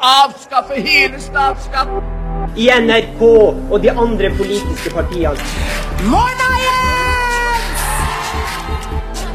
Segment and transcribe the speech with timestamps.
[0.00, 2.02] avskaffe hele statsskatten.
[2.56, 3.22] i NRK
[3.70, 5.36] og de andre politiske partiene.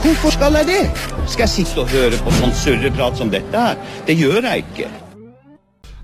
[0.01, 0.91] Hvorfor skal jeg det?
[1.27, 3.79] Skal jeg sitte og høre på sånn surreprat som dette her?
[4.07, 4.89] Det gjør jeg ikke.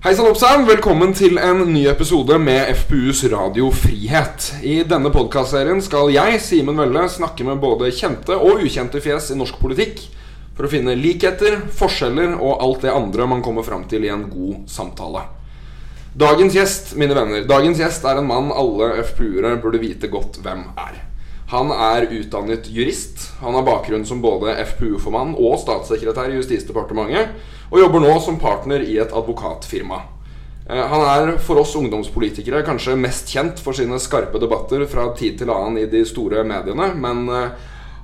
[0.02, 0.64] Hei sann, oppsann.
[0.66, 4.48] Velkommen til en ny episode med FPUs Radio Frihet.
[4.62, 9.38] I denne podkastserien skal jeg, Simen Velle, snakke med både kjente og ukjente fjes i
[9.38, 10.02] norsk politikk
[10.56, 14.26] for å finne likheter, forskjeller og alt det andre man kommer fram til i en
[14.30, 15.24] god samtale.
[16.12, 20.66] Dagens gjest, mine venner, dagens gjest er en mann alle FPU-ere burde vite godt hvem
[20.76, 21.00] er.
[21.52, 23.26] Han er utdannet jurist.
[23.42, 27.34] Han har bakgrunn som både FPU-formann og statssekretær i Justisdepartementet,
[27.72, 29.98] og jobber nå som partner i et advokatfirma.
[30.68, 35.40] Eh, Han er for oss ungdomspolitikere kanskje mest kjent for sine skarpe debatter fra tid
[35.40, 37.52] til annen i de store mediene, men eh,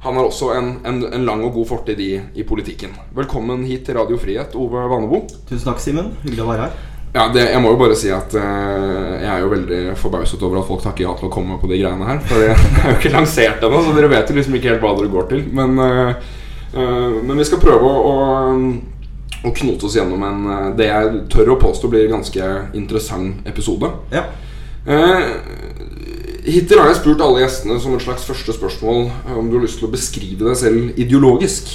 [0.00, 2.94] han har også en, en, en lang og god fortid i, i politikken.
[3.16, 5.24] Velkommen hit til Radio Frihet, Ove Vanebo.
[5.48, 6.12] Tusen takk, Simen.
[6.22, 6.76] Hyggelig å være her.
[7.16, 10.60] Ja, det, Jeg må jo bare si at eh, jeg er jo veldig forbauset over
[10.60, 12.20] at folk takker ja til å komme på de greiene her.
[12.28, 12.52] For det
[12.84, 15.26] er jo ikke lansert ennå, så dere vet jo liksom ikke helt hva dere går
[15.32, 15.42] til.
[15.58, 16.28] Men, eh,
[16.76, 21.24] eh, men vi skal prøve å, å, å knote oss gjennom en eh, det jeg
[21.34, 23.90] tør å påstå blir ganske interessant episode.
[24.14, 24.28] Ja.
[26.48, 29.82] Hittil har jeg spurt alle gjestene som et slags første spørsmål om du har lyst
[29.82, 31.74] til å beskrive deg selv ideologisk.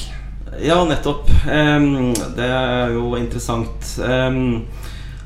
[0.61, 1.29] ja, nettopp.
[1.45, 3.85] Um, det er jo interessant.
[4.01, 4.63] Um,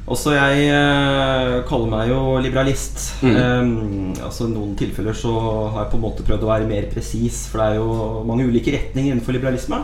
[0.07, 2.99] også jeg uh, kaller meg jo liberalist.
[3.23, 6.87] Em, altså I noen tilfeller så har jeg på en måte prøvd å være mer
[6.91, 9.81] presis, for det er jo mange ulike retninger innenfor liberalisme.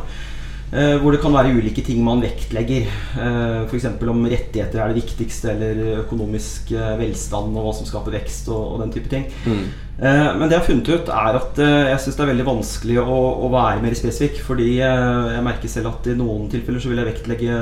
[0.73, 2.89] Eh, hvor det kan være ulike ting man vektlegger.
[3.15, 3.87] Uh, F.eks.
[4.01, 8.75] om rettigheter er det viktigste, eller økonomisk eh, velstand og hva som skaper vekst og,
[8.75, 9.29] og den type ting.
[9.45, 9.65] Mm.
[9.93, 12.95] men det jeg har funnet ut, er at eh, jeg syns det er veldig vanskelig
[13.03, 14.41] å, å være mer spesifikk.
[14.47, 17.59] Fordi eh, jeg merker selv at i noen tilfeller så vil jeg vektlegge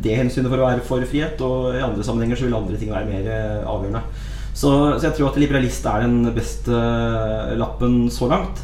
[0.00, 2.92] det hensynet for å være for frihet, og i andre sammenhenger så vil andre ting
[2.92, 4.04] være mer eh, avgjørende.
[4.52, 8.60] Så, så jeg tror at liberalist er den beste eh, lappen så langt.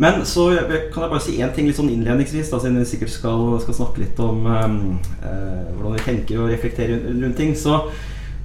[0.00, 0.48] Men så
[0.92, 3.76] kan jeg bare si én ting litt sånn innledningsvis, da, siden vi sikkert skal, skal
[3.76, 4.78] snakke litt om eh,
[5.28, 7.52] eh, hvordan vi tenker og reflekterer rundt, ting.
[7.54, 7.76] Så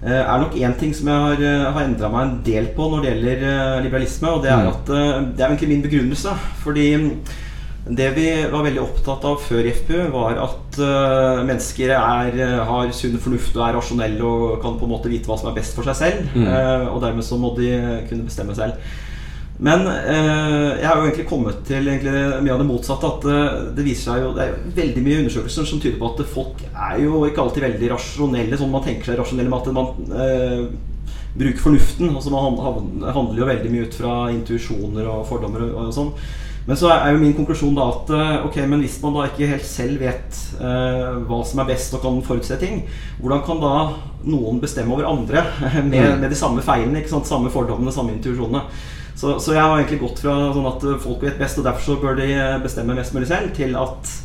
[0.04, 3.02] eh, er nok én ting som jeg har, har endra meg en del på når
[3.02, 6.36] det gjelder liberalisme, og det er at eh, det er egentlig min begrunnelse.
[6.66, 6.88] Fordi
[7.86, 12.60] det vi var veldig opptatt av før i FPU, var at uh, mennesker er, eh,
[12.70, 15.58] har sunn fornuft og er rasjonelle og kan på en måte vite hva som er
[15.58, 16.30] best for seg selv.
[16.48, 17.74] eh, og dermed så må de
[18.08, 18.80] kunne bestemme selv.
[19.64, 23.06] Men eh, jeg har jo egentlig kommet til egentlig mye av det motsatte.
[23.18, 26.10] At eh, det viser seg jo Det er jo veldig mye undersøkelser som tyder på
[26.10, 29.76] at folk er jo ikke alltid veldig rasjonelle, sånn man tenker seg rasjonelle med at
[29.76, 30.64] man eh,
[31.36, 32.16] bruker fornuften.
[32.16, 35.94] Altså Man han- han- handler jo veldig mye ut fra intuisjoner og fordommer og, og
[36.00, 36.12] sånn.
[36.64, 39.50] Men så er jo min konklusjon da at eh, ok, men hvis man da ikke
[39.52, 42.86] helt selv vet eh, hva som er best og kan forutse ting,
[43.20, 43.74] hvordan kan da
[44.24, 45.44] noen bestemme over andre
[45.92, 47.28] med, med de samme feilene, ikke sant?
[47.28, 48.64] samme fordommene, samme intuisjonene?
[49.14, 52.00] Så, så jeg har egentlig gått fra sånn at folk vet best, og derfor så
[52.02, 52.30] bør de
[52.64, 54.16] bestemme mest mulig selv, til at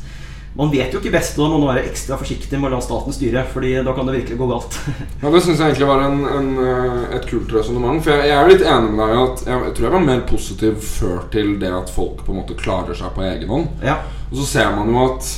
[0.57, 2.81] man vet jo ikke best, og da må man være ekstra forsiktig med å la
[2.83, 4.79] staten styre, Fordi da kan det virkelig gå galt.
[5.23, 8.03] Ja, Det syns jeg egentlig var en, en, eh, et kult resonnement.
[8.03, 10.07] For jeg, jeg er litt enig med deg i at jeg, jeg tror jeg var
[10.09, 13.69] mer positiv før til det at folk på en måte klarer seg på egen hånd.
[13.85, 14.01] ja.
[14.31, 15.29] Og så ser man jo at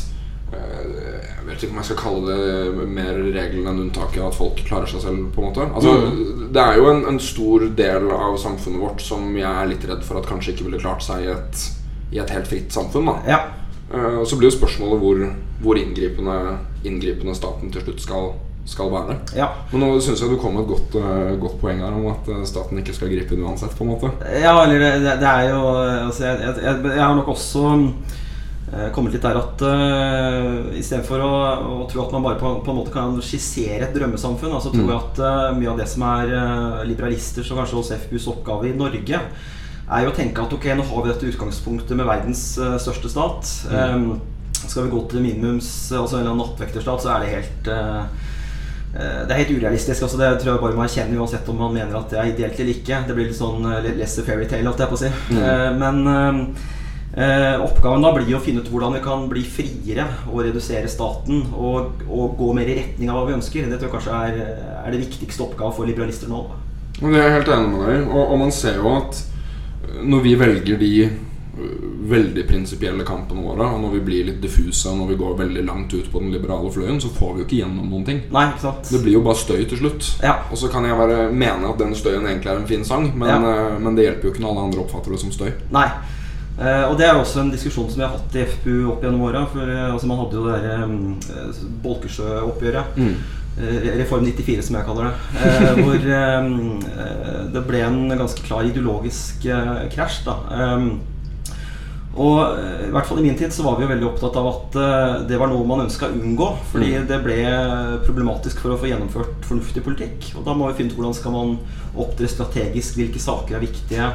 [0.55, 0.87] eh,
[1.41, 4.87] Jeg vet ikke om jeg skal kalle det mer regelen enn unntaket at folk klarer
[4.91, 5.29] seg selv.
[5.35, 5.93] på en måte Altså
[6.55, 10.03] Det er jo en, en stor del av samfunnet vårt som jeg er litt redd
[10.07, 11.65] for at kanskje ikke ville klart seg i et,
[12.15, 13.11] i et helt fritt samfunn.
[13.11, 13.41] da ja.
[13.95, 15.25] Eh, Og Så blir jo spørsmålet hvor,
[15.63, 16.37] hvor inngripende,
[16.85, 18.31] inngripende staten til slutt skal,
[18.67, 19.19] skal være.
[19.37, 19.49] ja.
[19.73, 22.29] Men nå syns jeg du kom med et godt, eh, godt poeng her om at
[22.31, 23.75] eh, staten ikke skal gripe inn uansett.
[23.77, 25.63] på en måte Ja, eller det, det, er jo
[26.07, 27.67] altså jeg, jeg, jeg, jeg har nok også
[28.95, 31.31] kommet litt der at uh, istedenfor å,
[31.83, 34.85] å tro at man bare på, på en måte kan skissere et drømmesamfunn, altså tror
[34.85, 38.69] jeg at uh, mye av det som er uh, liberalisters og kanskje også FBUs oppgave
[38.71, 39.19] i Norge,
[39.91, 43.11] er jo å tenke at ok, nå har vi dette utgangspunktet med verdens eh, største
[43.11, 43.55] stat.
[43.71, 44.21] Um,
[44.61, 48.27] skal vi gå til minimums, altså en nattvekterstat, så er det helt eh,
[48.91, 50.03] Eh, Det er helt urealistisk.
[50.03, 52.61] altså Det tror jeg bare man erkjenner uansett om man mener at det er ideelt
[52.61, 53.05] eller ikke.
[53.07, 55.11] Det blir litt sånn eh, litt less a fairytale, holdt jeg på å si.
[55.39, 56.41] Eh, Men eh,
[57.23, 61.45] eh, oppgaven da blir å finne ut hvordan vi kan bli friere og redusere staten
[61.55, 63.71] og, og gå mer i retning av hva vi ønsker.
[63.71, 64.43] Det tror jeg kanskje er,
[64.83, 66.43] er det viktigste oppgave for liberalister nå.
[67.01, 68.09] Det er jeg helt enig med deg.
[68.11, 69.23] Og, og man ser jo at
[70.03, 74.89] når vi velger de øh, veldig prinsipielle kampene våre, og når vi blir litt diffuse,
[74.91, 77.47] og når vi går veldig langt ut på den liberale fløyen, så får vi jo
[77.49, 78.21] ikke gjennom noen ting.
[78.33, 78.89] Nei, ikke sant?
[78.93, 80.13] Det blir jo bare støy til slutt.
[80.23, 80.37] Ja.
[80.51, 83.29] Og så kan jeg bare mene at den støyen egentlig er en fin sang, men,
[83.29, 83.41] Ja.
[83.41, 85.51] øh, men det hjelper jo ikke når alle andre oppfatter det som støy.
[85.73, 85.89] Nei.
[86.61, 89.03] Eh, og det er jo også en diskusjon som vi har hatt i FPU opp
[89.03, 89.47] gjennom åra.
[89.49, 91.17] For eh, altså, man hadde jo det derre um,
[91.83, 92.99] Bolkesjø-oppgjøret.
[92.99, 93.15] eh,
[94.01, 95.15] Reform 94, som jeg kaller det.
[95.45, 100.23] Eh, hvor eh, det ble en ganske klar ideologisk eh, krasj.
[100.27, 100.37] da.
[100.51, 100.91] Um,
[102.21, 104.49] og eh, i hvert fall i min tid så var vi jo veldig opptatt av
[104.51, 106.49] at eh, det var noe man ønska å unngå.
[106.73, 107.07] Fordi Mm.
[107.07, 107.37] det ble
[108.07, 110.33] problematisk for å få gjennomført fornuftig politikk.
[110.37, 111.53] Og da må vi finne ut hvordan skal man
[111.95, 114.11] opptre strategisk, hvilke saker er viktige.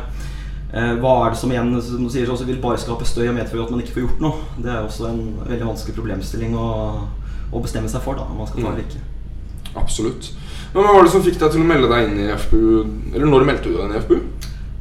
[0.76, 3.36] Eh, hva er det som igjen som du sier, også vil bare skape støy og
[3.38, 4.44] medføre at man ikke får gjort noe?
[4.60, 6.70] Det er også en veldig vanskelig problemstilling å,
[7.56, 9.04] å bestemme seg for, da, om man skal ta det eller ikke.
[9.76, 10.32] Absolutt.
[10.74, 12.86] Men Hva var det som fikk deg til å melde deg inn i FPU?
[13.14, 14.18] Eller når meldte du deg inn i FPU?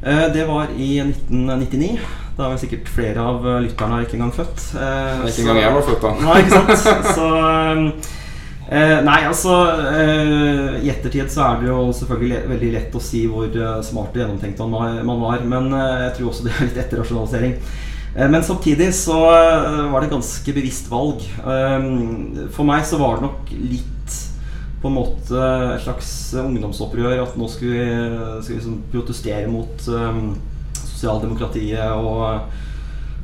[0.04, 1.98] Eh, Det var i 1999.
[2.36, 4.64] Da var sikkert flere av eh, lytterne ikke engang født.
[4.74, 6.14] Eh, Ikke engang jeg var født da.
[6.24, 7.08] Nei, ikke sant?
[7.14, 7.28] Så
[8.74, 9.54] eh, Nei, altså
[9.92, 14.14] eh, I ettertid så er det jo selvfølgelig veldig lett å si hvor eh, smart
[14.16, 17.54] og gjennomtenkt man var, men eh, jeg tror også det er litt etterrasjonalisering.
[18.16, 21.22] Eh, Men samtidig så eh, var det et ganske bevisst valg.
[21.38, 23.90] Eh, For meg så var det nok litt
[24.84, 27.22] på en måte et slags ungdomsopprør.
[27.22, 27.86] At nå skal vi,
[28.44, 30.34] skal vi liksom protestere mot um,
[30.76, 32.52] sosialdemokratiet og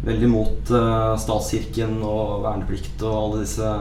[0.06, 3.74] veldig mot uh, statskirken og verneplikt og alle disse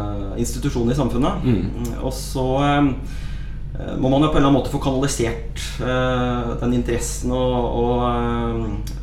[0.44, 1.48] institusjonene i samfunnet.
[1.48, 1.96] Mm.
[2.04, 2.92] Og så um,
[4.04, 8.04] må man jo på en eller annen måte få kanalisert uh, den interessen og, og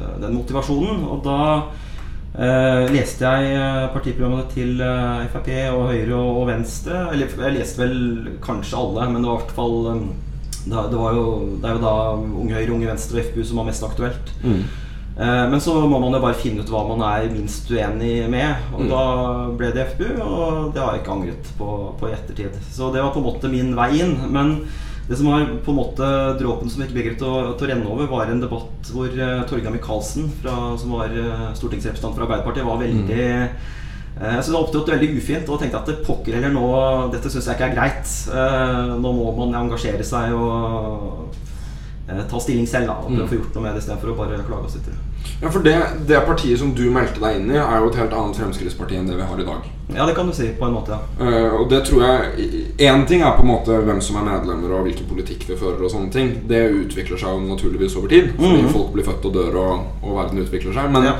[0.05, 1.01] uh, den motivasjonen.
[1.09, 1.41] Og da
[2.39, 7.03] eh, leste jeg eh, partiprogrammene til eh, Frp og Høyre og, og Venstre.
[7.13, 7.99] Eller jeg leste vel
[8.45, 10.09] kanskje alle, men det var i hvert fall um,
[10.67, 11.27] det, det, var jo,
[11.63, 14.33] det er jo da Unge Høyre, Unge Venstre og FpU som var mest aktuelt.
[15.17, 18.67] Eh, Men så må man jo bare finne ut hva man er minst uenig med.
[18.75, 18.89] Og Mm.
[18.91, 19.05] da
[19.57, 21.69] ble det FpU, og det har jeg ikke angret på,
[22.01, 22.59] på i ettertid.
[22.75, 24.17] Så det var på en måte min vei inn.
[24.35, 24.59] Men
[25.09, 26.07] det som var på en måte
[26.41, 29.43] dråpen som ikke begeret til, å- til å renne over, var en debatt hvor uh,
[29.47, 33.75] Torgeir Micaelsen, som var uh, stortingsrepresentant for Arbeiderpartiet, var veldig mm.
[34.17, 36.69] Jeg synes det opptrådte veldig ufint og tenkte at det pokker heller nå
[37.13, 38.13] Dette syns jeg ikke er greit.
[38.33, 41.35] Eh, Nå må man engasjere seg og
[42.09, 44.17] eh, ta stilling selv da, og prøve å få gjort noe med det istedenfor å
[44.17, 44.97] bare klage og sitte.
[45.43, 45.75] Ja, for det,
[46.09, 49.11] det partiet som du meldte deg inn i, er jo et helt annet Fremskrittsparti enn
[49.13, 49.69] det vi har i dag.
[49.95, 50.91] Ja, det kan du si, på en måte.
[50.91, 54.25] ja Uh, og det tror jeg Én ting er på en måte hvem som er
[54.33, 55.83] medlemmer og hvilken politikk vi fører.
[55.85, 58.33] og sånne ting Det utvikler seg jo naturligvis over tid.
[58.37, 58.69] Fordi Mhm.
[58.73, 60.91] folk blir født og dør, og, og verden utvikler seg.
[60.91, 61.15] Men, Ja.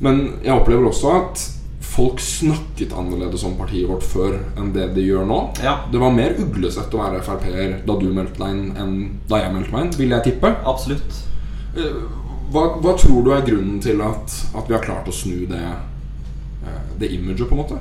[0.00, 1.48] men jeg opplever også at
[1.80, 5.52] folk snakket annerledes om partiet vårt før enn det de gjør nå.
[5.62, 5.76] Ja.
[5.92, 9.52] Det var mer uglesett å være Frp-er da du meldte deg inn, enn da jeg
[9.54, 10.56] meldte meg inn, vil jeg tippe.
[10.64, 11.22] Absolutt.
[11.76, 12.02] uh,
[12.52, 15.62] Hva, hva tror du er grunnen til at, at vi har klart å snu det,
[16.66, 17.78] eh, det imaget, på en måte?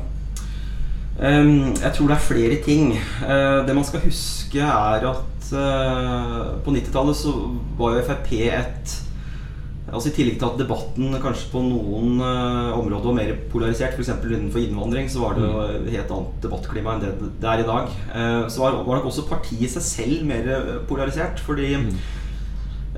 [1.21, 2.95] Ehm, jeg tror det er flere ting.
[2.97, 7.35] Eh, det man skal huske, er at eh, på 90-tallet så
[7.77, 8.99] var jo Frp et
[9.91, 14.13] Altså I tillegg til at debatten kanskje på noen eh, områder var mer polarisert, f.eks.
[14.23, 17.09] innenfor innvandring, så var det jo et helt annet debattklima enn det
[17.41, 17.89] det er i dag.
[18.47, 20.47] Så var, var nok også partiet seg selv mer
[20.87, 22.20] polarisert, fordi Eh,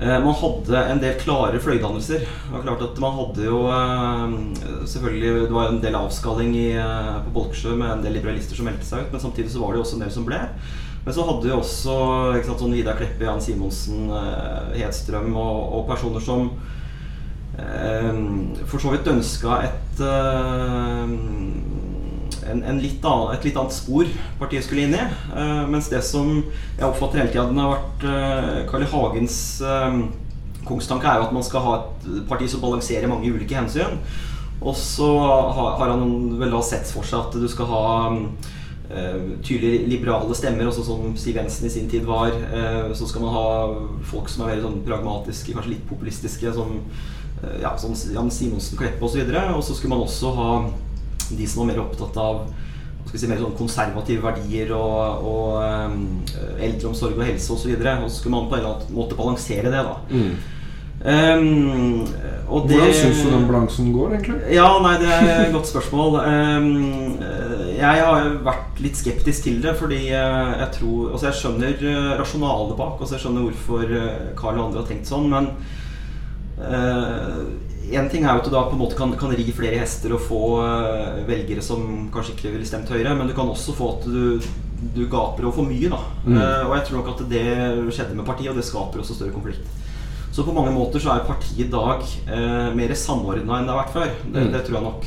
[0.04, 2.24] Man hadde en del klare fløydannelser.
[2.26, 4.34] Det var klart at man hadde jo eh,
[4.90, 8.68] Selvfølgelig Det var en del avskalling i, eh, på Bolksjø med en del liberalister som
[8.68, 10.40] meldte seg ut, men samtidig så var det jo også en del som ble.
[11.04, 11.96] Men så hadde jo også
[12.46, 16.48] sant, sånn Vidar Kleppe, Jan Simonsen, eh, Hedstrøm og, og personer som
[17.60, 18.12] eh,
[18.64, 21.16] for så vidt ønska et eh,
[22.50, 24.08] en, en litt annen, et litt annet spor
[24.40, 25.04] partiet skulle inn i.
[25.32, 28.90] Uh, mens det som jeg oppfatter hele tiden har vært uh, Carl I.
[28.94, 29.96] Hagens eh,
[30.64, 33.98] kongstanke, er jo at man skal ha et parti som balanserer mange ulike hensyn.
[34.62, 36.04] Og så har, har han
[36.38, 38.20] vel da sett for seg at du skal ha um,
[39.44, 42.32] tydelige liberale stemmer, også som Siv Jensen i sin tid var.
[42.96, 43.48] Så skal man ha
[44.08, 46.78] folk som er veldig sånn pragmatiske, kanskje litt populistiske, som
[47.60, 49.26] ja, sånn Jan Simonsen, Kleppe osv.
[49.26, 50.50] Og så skulle man også ha
[51.32, 52.44] de som var mer opptatt av
[53.14, 56.00] si, mer sånn konservative verdier og, og um,
[56.58, 57.70] eldreomsorg og helse osv.
[57.74, 59.84] Og, så og så skulle man på en eller annen måte balansere det.
[59.86, 59.96] da
[61.04, 62.06] Um,
[62.48, 64.36] og det, Hvordan syns du den balansen går, egentlig?
[64.54, 66.14] Ja, nei, det er et godt spørsmål.
[66.24, 67.18] Um,
[67.74, 72.14] jeg har vært litt skeptisk til det, fordi uh, jeg tror Altså, jeg skjønner uh,
[72.22, 75.52] rasjonalet bak, og så jeg skjønner hvorfor uh, Carl og andre har tenkt sånn, men
[77.92, 80.12] en ting er jo at du da på en måte kan, kan ri flere hester
[80.16, 83.88] og få uh, velgere som kanskje ikke ville stemt Høyre, men du kan også få
[83.98, 84.40] at du,
[84.94, 85.88] du gaper over for mye.
[85.92, 86.36] da Mm.
[86.38, 87.44] Uh, Og jeg tror nok at det
[87.92, 89.66] skjedde med partiet, og det skaper også større konflikt.
[90.32, 92.00] Så på mange måter så er partiet i dag
[92.30, 94.10] uh, mer samordna enn det har vært før.
[94.32, 94.52] Det, Mm.
[94.52, 95.04] det tror jeg nok.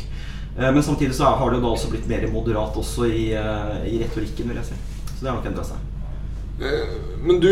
[0.60, 3.26] Uh, men samtidig så er, har det jo da også blitt mer moderat også i,
[3.34, 4.78] uh, i retorikken, vil jeg si.
[5.18, 5.78] Så det har nok endra seg.
[6.62, 7.52] Eh, Men du,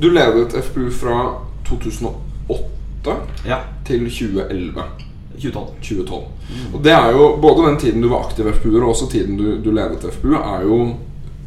[0.00, 1.20] du ledet FPU fra
[1.68, 2.77] 2008
[3.46, 3.60] Ja.
[3.84, 4.82] til 2011.
[5.38, 5.66] 2012.
[5.82, 6.74] 2012.
[6.74, 9.58] Og det er jo Både den tiden du var aktiv FPU-er, og også tiden du,
[9.62, 10.78] du ledet FPU, er jo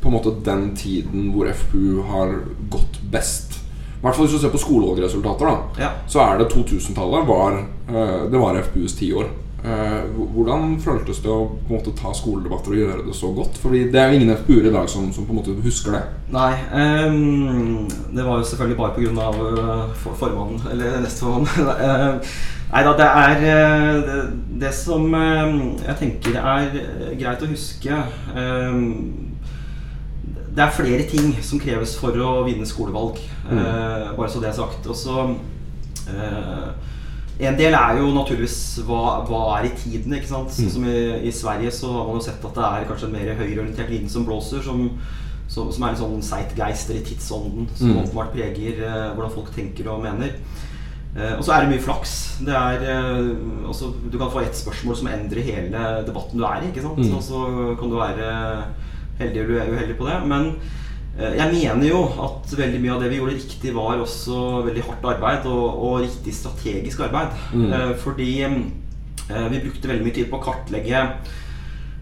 [0.01, 2.31] på en måte den tiden hvor FPU har
[2.73, 3.59] gått best.
[4.01, 5.83] I hvert fall hvis du ser på skolevalgresultater, da.
[5.83, 5.89] Ja.
[6.09, 9.27] Så er det 2000-tallet var eh, Det var FPUs tiår.
[9.61, 13.59] Eh, hvordan føltes det å på en måte ta skoledebatter og gjøre det så godt?
[13.61, 16.01] Fordi det er jo ingen FPU-er i dag som, som på en måte husker det.
[16.33, 19.27] Nei, Um, det var jo selvfølgelig bare pga.
[19.31, 21.67] Uh, for, formannen, eller nestformannen.
[21.67, 22.33] uh,
[22.71, 24.19] nei da, det er eh, det,
[24.61, 25.55] det som eh,
[25.87, 27.97] jeg tenker er eh, greit å huske
[28.37, 28.85] ehm,
[30.55, 33.19] Det er flere ting som kreves for å vinne skolevalg,
[33.51, 34.87] eh, bare så det er sagt.
[34.87, 35.27] Og så
[36.11, 36.71] eh,
[37.39, 40.13] en del er jo naturligvis hva, hva er i tiden.
[40.13, 40.51] ikke sant?
[40.53, 43.13] Sånn som i, I Sverige så har man jo sett at det er kanskje en
[43.17, 44.61] mer høyreorientert vind som blåser.
[44.65, 44.89] Som,
[45.51, 47.97] som, som er en sånn zeitgeist, eller tidsånden, som Mm.
[48.03, 50.35] åpenbart preger eh, hvordan folk tenker og mener.
[51.17, 52.13] Eh, og så er det mye flaks.
[52.45, 53.31] Det er, eh,
[53.67, 56.69] altså, du kan få ett spørsmål som endrer hele debatten du er i.
[56.71, 57.01] ikke sant?
[57.03, 57.17] Mm.
[57.17, 58.29] Og så kan du være
[59.19, 60.21] heldig eller uheldig på det.
[60.27, 60.53] Men
[61.21, 65.07] jeg mener jo at veldig mye av det vi gjorde riktig, var også veldig hardt
[65.15, 67.37] arbeid og, og riktig strategisk arbeid.
[67.53, 67.69] Mm.
[67.69, 71.05] Eh, fordi eh, vi brukte veldig mye tid på å kartlegge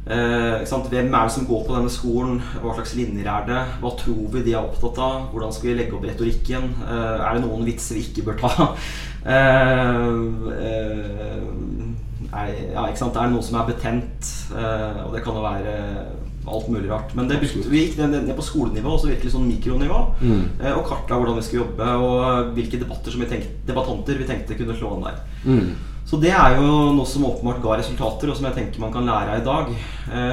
[0.09, 0.65] Eh?
[0.89, 2.39] Hvem er det som går på denne skolen?
[2.63, 3.59] Hva slags linjer er det?
[3.81, 5.27] Hva tror vi de er opptatt av?
[5.33, 6.71] Hvordan skal vi legge opp retorikken?
[6.81, 8.69] Eh, er det noen vitser vi ikke bør ta?
[9.19, 10.05] Eh,
[10.55, 11.39] eh,
[12.31, 14.29] er, ja, ikke er det noe som er betent?
[14.55, 15.73] Eh, og det kan jo være
[16.47, 17.11] alt mulig rart.
[17.15, 20.43] Men det brukte, vi gikk ned, på skolenivå, også virkelig sånn mikronivå, Mm.
[20.61, 24.25] eh, og kartla hvordan vi skulle jobbe, og hvilke debatter som vi tenkte, debattanter vi
[24.25, 25.19] tenkte kunne slå an der.
[25.45, 25.75] Mm.
[26.05, 29.05] Så det er jo noe som åpenbart ga resultater, og som jeg tenker man kan
[29.05, 29.67] lære av i dag.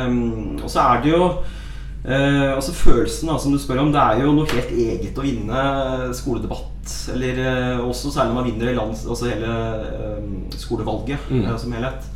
[0.09, 1.25] Um, og så er det jo
[2.07, 5.25] uh, altså Følelsen da, som du spør om, det er jo noe helt eget å
[5.27, 6.73] vinne skoledebatt.
[7.13, 9.53] Eller uh, også særlig når man vinner lands, altså hele
[10.23, 11.45] um, skolevalget Mm.
[11.45, 12.09] uh, som helhet.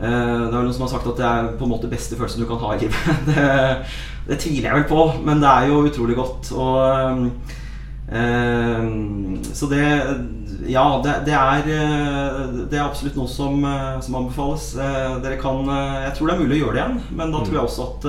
[0.00, 2.16] Eh, det er vel noen som har sagt at det er på en måte beste
[2.18, 3.10] følelsen du kan ha i livet.
[3.28, 3.48] det,
[4.28, 6.50] det tviler jeg vel på, men det er jo utrolig godt.
[6.56, 7.28] Og
[8.12, 9.84] um, Så det
[10.70, 13.58] Ja, det, det, er, eh, det er absolutt noe som,
[14.00, 14.70] som anbefales.
[15.24, 17.66] Dere kan Jeg tror det er mulig å gjøre det igjen, men da tror jeg
[17.68, 18.06] også at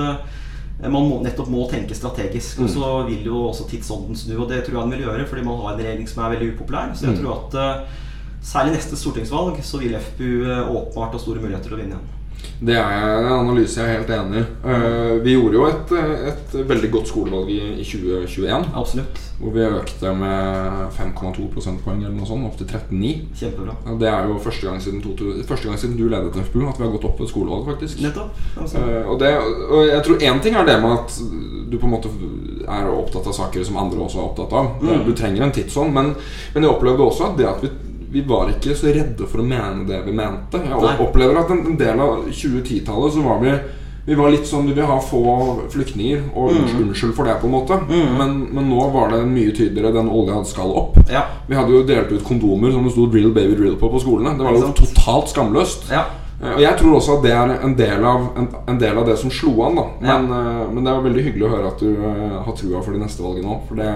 [0.92, 2.60] man må, nettopp må tenke strategisk.
[2.64, 5.44] Og så vil jo også tidsånden snu, og det tror jeg den vil gjøre, fordi
[5.48, 6.92] man har en regjering som er veldig upopulær.
[6.96, 7.22] Så jeg Mm.
[7.24, 7.54] tror at
[8.46, 12.12] særlig neste stortingsvalg så vil FPU eh, åpenbart ha store muligheter til å vinne igjen.
[12.56, 14.44] Det er en analyse jeg er helt enig i.
[14.72, 15.94] Eh, vi gjorde jo et,
[16.32, 18.68] et veldig godt skolevalg i, i 2021.
[18.80, 19.22] Absolutt.
[19.40, 23.12] Hvor vi økte med 5,2 prosentpoeng eller noe sånt, opp til 13,9.
[23.36, 23.76] Kjempebra.
[24.00, 26.88] Det er jo første gang, siden 2000, første gang siden du ledet FPU at vi
[26.88, 28.06] har gått opp et skolevalg, faktisk.
[28.06, 28.40] Nettopp.
[28.56, 28.84] Altså.
[28.84, 29.34] Eh, og, det,
[29.68, 31.20] og jeg tror én ting er det med at
[31.66, 32.14] du på en måte
[32.66, 34.72] er opptatt av saker som andre også er opptatt av.
[34.80, 35.04] Mm.
[35.10, 35.92] Du trenger en tidsånd.
[35.96, 36.14] Men,
[36.54, 37.74] men jeg opplevde også at det at vi,
[38.16, 40.62] vi var ikke så redde for å mene det vi mente.
[40.64, 40.96] Jeg Nei.
[41.04, 43.58] opplever at en, en del av 2010-tallet så var vi
[44.06, 45.22] vi var litt sånn Vi vil ha få
[45.74, 46.66] flyktninger, og Mm.
[46.84, 47.80] unnskyld, for det, på en måte.
[47.90, 49.92] Men, men nå var det mye tydeligere.
[49.96, 51.00] Den olja skal opp.
[51.10, 51.24] Ja.
[51.50, 54.38] Vi hadde jo delt ut kondomer som det sto 'drill baby drill' på på skolene.
[54.38, 55.90] Det var jo totalt skamløst.
[55.90, 56.04] ja.
[56.44, 59.06] Eh, Og jeg tror også at det er en del av, en, en del av
[59.08, 59.76] det som slo an.
[59.76, 60.68] da men, ja.
[60.70, 63.24] men det er veldig hyggelig å høre at du eh, har trua for de neste
[63.24, 63.62] valgene òg.
[63.70, 63.90] For det,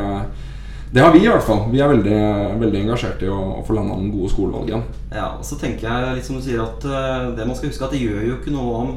[0.92, 1.68] det har vi i hvert fall.
[1.70, 2.20] Vi er veldig,
[2.58, 4.86] veldig engasjert i å, å få landa den gode skolevalg igjen.
[5.14, 7.86] Ja, og så tenker jeg litt som du sier at uh, det man skal huske
[7.86, 8.94] at det gjør jo ikke noe om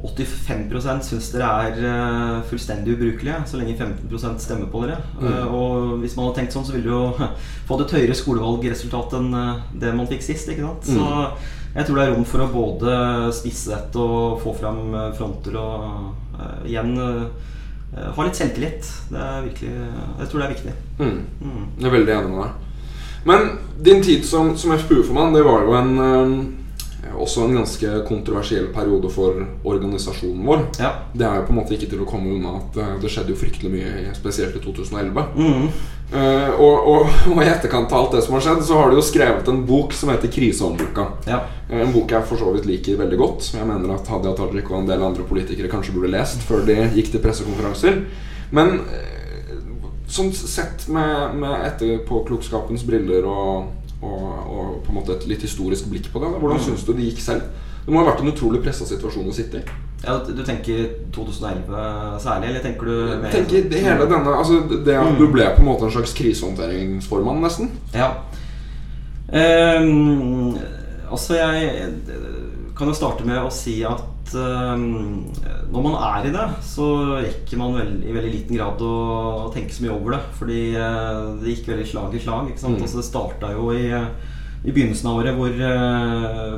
[0.00, 4.96] 85 syns dere er uh, fullstendig ubrukelige, så lenge 15% stemmer på dere.
[5.20, 7.28] Eh, og hvis man hadde tenkt sånn, så ville du jo
[7.68, 9.36] fått et høyere skolevalgresultat enn
[9.84, 10.48] det man fikk sist.
[10.50, 10.88] ikke sant?
[10.88, 12.96] Så jeg tror det er rom for å både
[13.36, 14.80] spisse dette og få fram
[15.14, 16.96] fronter og igjen
[17.90, 18.86] ha litt selvtillit.
[19.10, 20.74] Det er virkelig Jeg tror det er viktig.
[21.00, 21.20] Mm.
[21.40, 21.64] Mm.
[21.78, 22.66] Jeg er veldig enig med deg.
[23.24, 23.50] Men
[23.84, 29.10] din tid som, som FPU-formann, det var jo en eh, også en ganske kontroversiell periode
[29.12, 30.64] for organisasjonen vår.
[30.78, 30.92] Ja.
[31.12, 33.34] Det er jo på en måte ikke til å komme unna at eh, det skjedde
[33.34, 35.26] jo fryktelig mye, spesielt i 2011.
[35.36, 35.66] Mm.
[36.10, 38.98] Eh, og, og, og i etterkant av alt det som har skjedd, så har du
[38.98, 41.06] jo skrevet en bok som heter 'Krisehåndboka'.
[41.26, 41.40] ja.
[41.70, 43.42] Eh, En bok jeg for så vidt liker veldig godt.
[43.42, 46.66] Som jeg mener at Hadia Tajik og en del andre politikere kanskje burde lest før
[46.66, 48.04] de gikk til pressekonferanser.
[48.50, 49.20] Men eh,
[50.08, 53.70] sånn sett med, med etterpåklokskapens briller og,
[54.02, 57.20] og, på en måte et litt historisk blikk på det, hvordan syns du det gikk
[57.20, 57.42] selv?
[57.86, 59.62] Det må ha vært en utrolig pressa situasjon å sitte i.
[60.04, 64.96] Ja, Du tenker 2011 særlig, eller tenker du mer tenker det hele denne Altså det
[64.96, 67.72] at du ble på en måte en slags krisehåndteringsformann, nesten.
[67.94, 68.14] Ja.
[69.30, 70.56] Um,
[71.10, 71.92] altså, jeg
[72.78, 75.28] kan jo starte med å si at um,
[75.70, 76.88] når man er i det, så
[77.20, 78.96] rekker man vel, i veldig liten grad å,
[79.44, 80.22] å tenke så mye over det.
[80.40, 82.50] Fordi uh, det gikk veldig slag i slag.
[82.50, 82.80] Ikke sant?
[82.80, 82.86] Mm.
[82.86, 83.84] Altså, det starta jo i,
[84.60, 86.56] i begynnelsen av året hvor eh,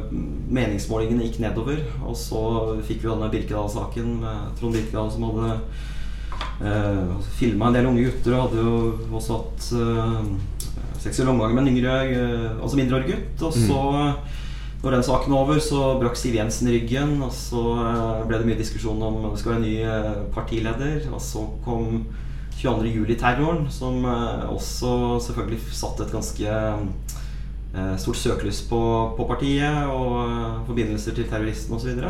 [0.52, 1.78] meningsmålingene gikk nedover.
[2.02, 2.42] Og så
[2.82, 5.58] fikk vi denne Birkedal-saken med Trond Birkedal som hadde
[6.62, 11.64] uh, filma en del unge gutter og hadde jo også hatt uh, seksuell omgang med
[11.64, 13.46] en yngre, uh, altså mindreårig gutt.
[13.46, 13.78] Og så,
[14.82, 17.16] når den saken var over, så brakk Siv Jensen ryggen.
[17.22, 21.06] Og så uh, ble det mye diskusjon om det skal være en ny partileder.
[21.14, 22.02] Og så kom
[22.58, 22.90] 22.
[22.98, 26.60] juli-terroren, som også selvfølgelig satte et ganske
[27.96, 28.78] stort søkelys på,
[29.16, 32.02] på, partiet og forbindelser til terroristen osv.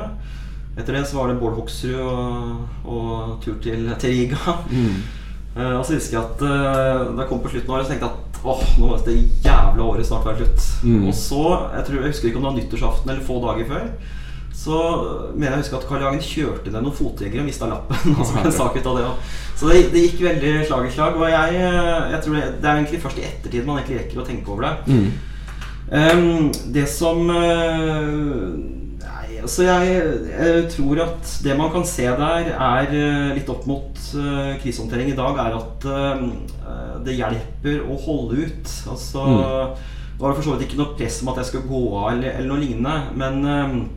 [0.73, 4.57] Etter det så var det Bård Hoksrud og, og tur til, til Riga.
[4.73, 5.03] Mm.
[5.53, 7.93] Uh, og så husker jeg at uh, da jeg kom på slutten av året, så
[7.93, 10.69] tenkte jeg at åh, nå må dette jævla året snart være slutt.
[10.89, 11.03] Mm.
[11.11, 13.91] Og så, jeg, tror, jeg husker ikke om det var nyttårsaften eller få dager før,
[14.63, 14.79] så
[15.35, 18.01] mener jeg husker at Karl Jagen kjørte ned noen fotgjengere og mista lappen.
[18.23, 19.05] altså en sak ut av det
[19.61, 21.21] Så det, det, gikk veldig slag i slag.
[21.21, 21.61] Og jeg,
[22.15, 24.69] jeg tror det, det, er egentlig først i ettertid man egentlig rekker å tenke over
[24.69, 24.75] det.
[24.89, 25.32] Mm.
[25.93, 28.55] Um, det som uh,
[29.43, 29.97] altså jeg,
[30.31, 35.11] jeg, tror at det man kan se der, er eh, litt opp mot uh, krisehåndtering
[35.13, 35.89] i dag, er at
[37.03, 38.71] det hjelper å holde ut.
[38.93, 39.41] Altså mm.
[40.13, 42.37] Det var for så vidt ikke noe press om at jeg skulle gå av eller,
[42.37, 43.89] eller noe lignende, men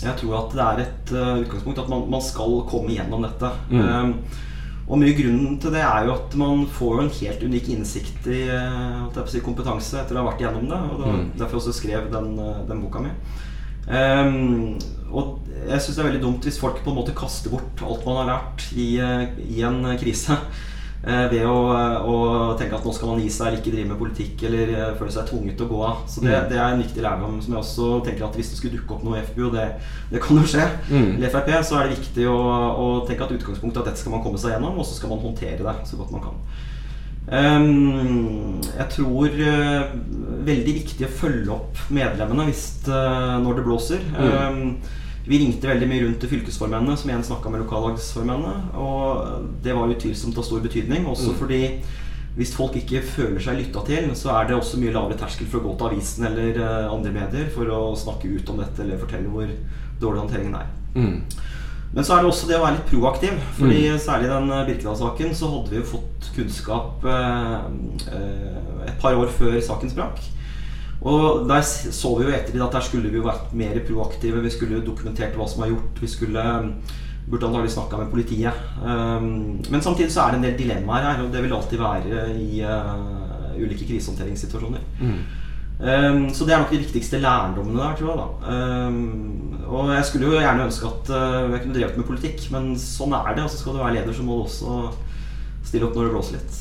[0.00, 1.12] jeg tror at det er et
[1.44, 3.50] utgangspunkt at man, man, skal komme gjennom dette.
[3.68, 4.14] Mm.
[4.84, 8.42] Og mye grunnen til det er jo at man får en helt unik innsikt i
[9.30, 10.80] si, kompetanse etter å ha vært igjennom det.
[10.90, 11.24] Og da, mm.
[11.40, 12.34] Derfor også skrev den,
[12.68, 13.14] den boka mi.
[13.84, 14.76] Um,
[15.14, 18.04] og jeg syns det er veldig dumt hvis folk på en måte kaster bort alt
[18.08, 19.26] man har lært i, eh,
[19.56, 20.36] i en krise.
[21.04, 21.56] Uh, ved å,
[22.08, 22.14] å,
[22.56, 25.12] tenke at nå skal man gi seg eller ikke drive med politikk eller uh, føle
[25.12, 25.98] seg tvunget til å gå av.
[26.08, 26.46] Så det, mm.
[26.48, 29.04] det, er en viktig lærdom som jeg også tenker at hvis det skulle dukke opp
[29.04, 29.66] noe i FPU, og det,
[30.14, 31.10] det kan jo skje, mm.
[31.18, 32.38] eller Frp, så er det viktig å,
[32.80, 35.12] å tenke at utgangspunktet er at dette skal man komme seg gjennom, og så skal
[35.12, 36.40] man håndtere det så godt man kan.
[37.24, 39.92] Um, jeg tror uh,
[40.44, 44.04] veldig viktig å følge opp medlemmene hvis, uh, når det blåser.
[44.12, 44.34] Mm.
[44.34, 48.74] Um, vi ringte veldig mye rundt til fylkesformennene, som igjen snakka med lokallagsformennene.
[48.80, 51.38] Og det var utvilsomt av stor betydning, også mm.
[51.40, 51.62] fordi
[52.34, 55.62] hvis folk ikke føler seg lytta til, så er det også mye lavere terskel for
[55.62, 58.98] å gå til avisen eller uh, andre medier for å snakke ut om dette eller
[58.98, 59.52] fortelle hvor
[60.02, 60.72] dårlig håndteringen er.
[60.98, 61.20] Mm.
[61.94, 63.34] Men så er det også det å være litt proaktiv.
[63.58, 63.98] Fordi mm.
[64.02, 67.58] Særlig i den eh, Birkedal-saken så hadde vi jo fått kunnskap eh,
[68.18, 70.18] eh, et par år før saken sprakk.
[71.04, 74.40] Og der så vi jo etter at der skulle vi vært mer proaktive.
[74.44, 76.00] Vi skulle dokumentert hva som var gjort.
[76.00, 76.44] Vi skulle
[77.28, 78.52] burde antagelig snakka med politiet.
[78.84, 82.26] Um, men samtidig så er det en del dilemmaer her, og det vil alltid være
[82.40, 84.84] i uh, ulike krisehåndteringssituasjoner.
[85.00, 85.22] Mm.
[85.74, 88.18] Um, så det er nok de viktigste lærdommene der, tror jeg.
[88.20, 92.46] da um, Og jeg skulle jo gjerne ønske at uh, jeg kunne drevet med politikk,
[92.52, 93.46] men sånn er det.
[93.46, 94.78] Og så Skal du være leder, så må du også
[95.64, 96.60] stille opp når det blåser litt.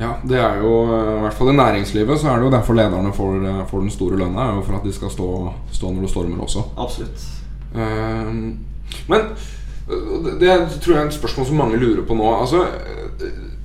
[0.00, 3.12] Ja, det er jo I hvert fall i næringslivet så er det jo derfor lederne
[3.14, 4.48] får, eh, får den store lønna.
[4.48, 5.28] Er jo for at de skal stå,
[5.72, 6.64] stå når det stormer også.
[6.76, 7.26] Absolutt.
[7.74, 8.54] Uh,
[9.10, 9.20] men
[9.88, 12.28] det, det tror jeg er et spørsmål som mange lurer på nå.
[12.40, 12.64] Altså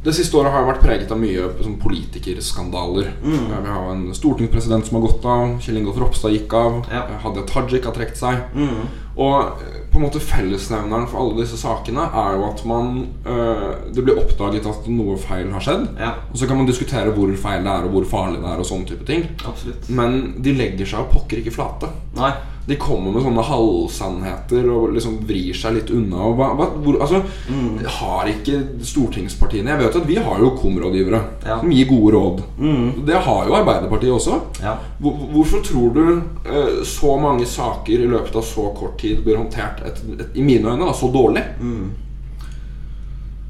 [0.04, 3.10] det siste året har vært preget av mye sånn, politikerskandaler.
[3.20, 3.50] Mm.
[3.52, 5.58] Vi har en stortingspresident som har gått av.
[5.64, 6.78] Kjell Ingolf Ropstad gikk av.
[6.88, 7.02] Ja.
[7.26, 8.46] Hadia Tajik har trukket seg.
[8.56, 8.86] Mm.
[9.20, 12.92] Og eh, på en måte fellesnevneren for alle disse sakene er jo at man
[13.26, 15.88] øh, Det blir oppdaget at noe feil har skjedd.
[16.00, 16.14] Ja.
[16.30, 18.70] Og så kan man diskutere hvor feil det er, og hvor farlig det er, og
[18.70, 19.26] sånne type ting.
[19.50, 19.90] Absolutt.
[19.90, 21.92] Men de legger seg pokker ikke flate.
[22.20, 22.34] Nei
[22.70, 26.30] de kommer med sånne halvsannheter og liksom vrir seg litt unna.
[26.38, 27.80] Hva, hva, hvor, altså, mm.
[28.00, 31.58] Har ikke stortingspartiene Jeg vet at vi har jo KOM-rådgivere ja.
[31.62, 32.44] som gir gode råd.
[32.60, 32.92] Mm.
[33.08, 34.38] Det har jo Arbeiderpartiet også.
[34.62, 34.76] Ja.
[35.00, 39.40] Hvor, hvorfor tror du eh, så mange saker i løpet av så kort tid blir
[39.40, 41.44] håndtert et, et, i mine øyne da, så dårlig?
[41.60, 41.90] Mm.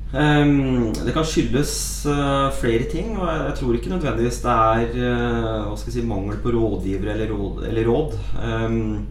[0.10, 1.74] Um, det kan skyldes
[2.10, 3.14] uh, flere ting.
[3.18, 7.66] Og jeg, jeg, tror ikke nødvendigvis det er uh, si, mangel på rådgivere eller råd.
[7.70, 8.16] Eller råd.
[8.42, 9.06] Um,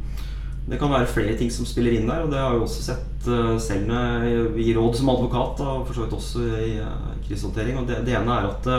[0.69, 3.29] det kan være flere ting som spiller inn der, og det har vi også sett
[3.31, 5.63] uh, selv når gir råd som advokat.
[5.63, 6.75] Og for så vidt også i
[7.29, 7.79] krisehåndtering.
[7.79, 8.75] Og det, det, ene er at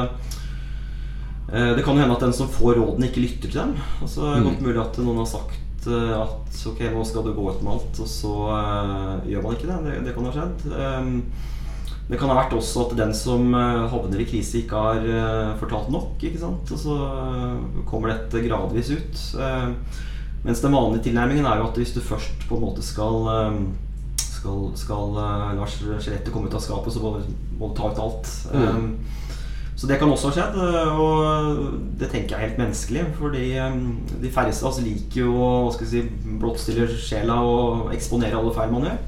[1.50, 3.72] det kan hende at den som får rådene, ikke lytter til dem.
[4.04, 4.68] Altså, er godt mm.
[4.68, 5.56] mulig at noen har sagt
[5.88, 8.34] at ok, nå skal du gå ut med alt, og så
[9.30, 9.78] gjør man ikke det.
[9.86, 10.66] Det, det kan ha skjedd.
[10.74, 11.14] Um,
[12.10, 15.52] det kan ha vært også at den som eh, havner i krise, ikke har eh,
[15.62, 16.16] fortalt nok.
[16.18, 16.72] ikke sant?
[16.74, 19.20] Og så eh, kommer dette gradvis ut.
[20.42, 23.28] Mens den vanlige tilnærmingen er jo at hvis du først på en måte skal
[24.18, 25.18] skal, skal
[25.58, 28.30] Lars skjelettet komme ut av skapet, så må du, må du ta ut alt.
[28.56, 28.94] Mm.
[29.80, 30.58] Så det kan også ha skjedd,
[31.00, 33.06] og det tenker jeg er helt menneskelig.
[33.16, 33.46] Fordi
[34.20, 36.02] de færreste av oss liker jo å si,
[36.42, 39.00] blottstille sjela og eksponere alle feil man gjør.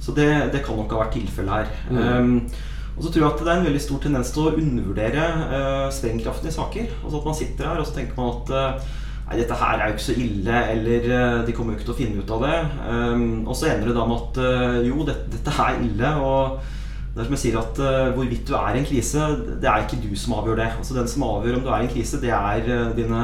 [0.00, 1.70] Så det, det kan nok ha vært tilfellet her.
[1.90, 2.00] Mm.
[2.00, 5.24] Um, og så tror jeg at det er en veldig stor tendens til å undervurdere
[5.50, 6.94] uh, sprengkraften i saker.
[7.02, 8.94] Altså at man sitter her og så tenker man at uh,
[9.26, 11.94] Nei, dette her er jo ikke så ille, eller uh, de kommer jo ikke til
[11.96, 12.58] å finne ut av det.
[12.86, 16.12] Um, og så ender det da med at uh, jo, dette, dette er ille.
[16.22, 16.75] Og
[17.16, 19.26] det er som jeg sier at uh, Hvorvidt du er i en krise,
[19.62, 20.66] det er ikke du som avgjør det.
[20.76, 23.20] Altså Den som avgjør om du er i en krise, det er uh, dine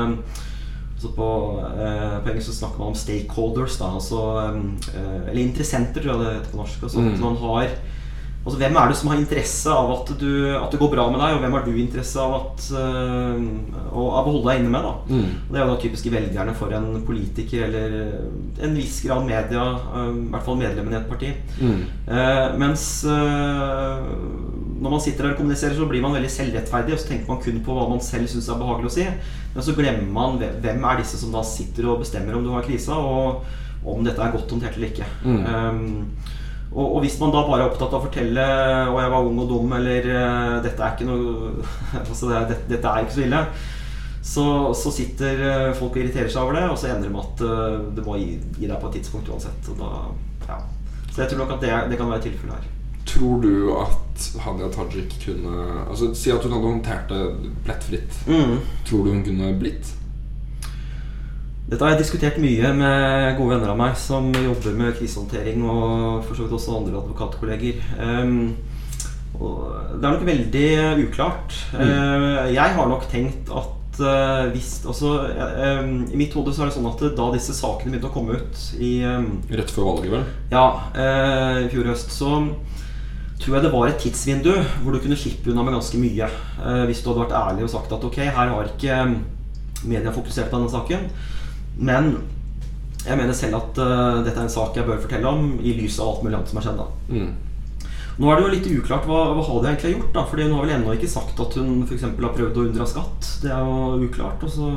[0.94, 1.28] altså på,
[1.60, 3.76] uh, på, engelsk så snakker man om stakeholders.
[3.76, 4.78] Da, altså, um,
[5.28, 6.86] eller interessenter, tror jeg det heter på norsk.
[6.88, 7.20] Altså, mm.
[7.20, 7.76] man har
[8.42, 11.20] Altså, hvem er det som har interesse av at, du, at det går bra med
[11.22, 14.88] deg, og hvem har du interesse av, at, uh, av å holde deg inne med?
[14.88, 15.28] da mm.
[15.46, 17.94] Det er jo da typiske velgerne for en politiker eller
[18.66, 19.62] en viss grad media,
[19.94, 21.30] uh, i hvert fall medlemmene i et parti.
[21.62, 21.86] Mm.
[22.10, 22.88] Uh, mens
[24.82, 27.42] når man sitter der og kommuniserer, så blir man veldig selvrettferdig, og så tenker man
[27.44, 29.08] kun på hva man selv syns er behagelig å si.
[29.54, 32.66] Men så glemmer man hvem er disse som da sitter og bestemmer om du har
[32.66, 35.06] krisa, og om dette er godt håndtert eller ikke.
[35.22, 35.42] Mm.
[35.46, 36.40] Um,
[36.72, 38.42] og, og, hvis man da bare er opptatt av å fortelle
[38.88, 41.52] 'Å, jeg var ung og dum', eller uh, 'Dette er ikke noe
[42.00, 43.46] altså, det, det, dette, er ikke så ille',
[44.22, 44.44] så,
[44.78, 47.40] så, sitter eh, folk og irriterer seg over det, og så ender det med at
[47.42, 49.72] uh, det må gi, gi, deg på et tidspunkt uansett.
[49.80, 49.88] Da,
[50.46, 50.60] ja.
[51.10, 52.68] Så jeg tror nok at det, det kan være tilfellet her.
[53.12, 58.20] Tror du at Hadia Tajik kunne Altså Si at hun hadde håndtert det plettfritt.
[58.30, 58.60] Mm.
[58.86, 59.90] Tror du hun kunne blitt?
[61.70, 66.24] Dette har jeg diskutert mye med gode venner av meg som jobber med krisehåndtering, og
[66.26, 67.78] for så vidt også andre advokatkolleger.
[68.02, 68.56] Um,
[69.32, 70.66] det er nok veldig
[71.06, 71.54] uklart.
[71.72, 71.86] Mm.
[71.86, 76.70] Uh, jeg har nok tenkt at uh, hvis altså, uh, I mitt hode så er
[76.70, 80.12] det sånn at da disse sakene begynte å komme ut i um, Rett før valget,
[80.12, 80.28] vel?
[80.52, 80.66] Ja,
[81.62, 82.12] i fjor høst.
[82.14, 82.32] Så
[83.42, 86.28] tror jeg det var et tidsvindu hvor du kunne slippe unna med ganske mye.
[86.86, 88.98] hvis du hadde vært ærlig og sagt at ok, her har ikke
[89.82, 91.08] media fokusert på denne saken.
[91.78, 92.12] Men
[93.02, 95.98] jeg mener selv at uh, dette er en sak jeg bør fortelle om i lys
[95.98, 96.84] av alt mulig annet som har skjedd.
[97.14, 97.32] mm.
[98.20, 100.10] Nå er det jo litt uklart hva, hva Hadia egentlig har gjort.
[100.12, 102.86] da Fordi Hun har vel ennå ikke sagt at hun for har prøvd å unndra
[102.86, 103.30] skatt.
[103.40, 104.44] Det er jo uklart.
[104.44, 104.68] Og så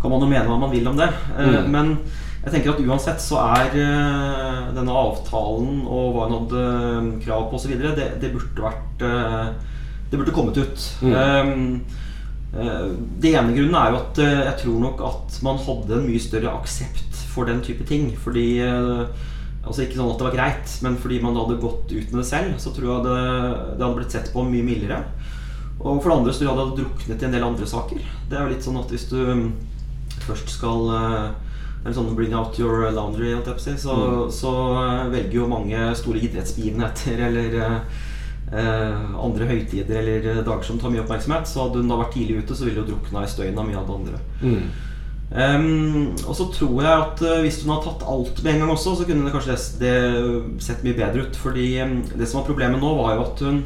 [0.00, 1.10] kan man jo mene hva man vil om det.
[1.36, 1.52] Mm.
[1.52, 1.92] Uh, men
[2.46, 6.64] jeg tenker at uansett så er uh, denne avtalen og hva hun hadde
[7.26, 9.06] krav på osv., det, det burde vært
[10.08, 10.90] Det burde kommet ut.
[11.04, 11.12] Mm.
[11.12, 12.06] Um,
[12.52, 16.22] det ene grunnen er jo at eh, jeg tror nok at man hadde en mye
[16.22, 18.12] større aksept for den type ting.
[18.16, 19.26] Fordi eh,
[19.68, 22.24] Altså Ikke sånn at det var greit, men fordi man hadde gått ut med det
[22.24, 23.16] selv, så tror jeg det,
[23.74, 25.02] det hadde blitt sett på mye mildere.
[25.82, 28.06] Og for det andre så tror jeg det hadde druknet i en del andre saker.
[28.30, 29.42] Det er jo litt sånn at hvis du mm,
[30.24, 30.88] først skal
[31.78, 33.30] det er sånn bring out your laundry,
[33.78, 34.30] så, mm.
[34.34, 34.52] så
[35.12, 38.00] velger jo mange store idrettsbegivenheter eller eh,
[38.50, 41.48] andre høytider eller eh, dager som tar mye oppmerksomhet.
[41.48, 43.80] Så hadde hun da vært tidlig ute, så ville hun drukna i støyen av mye
[43.80, 44.20] av det andre.
[44.42, 44.68] Mm.
[45.28, 48.70] Um, og så tror jeg at uh, hvis hun hadde tatt alt med en gang
[48.72, 51.40] også, så kunne det kanskje det, det sett mye bedre ut.
[51.42, 53.60] Fordi um, det som var problemet nå, var jo at hun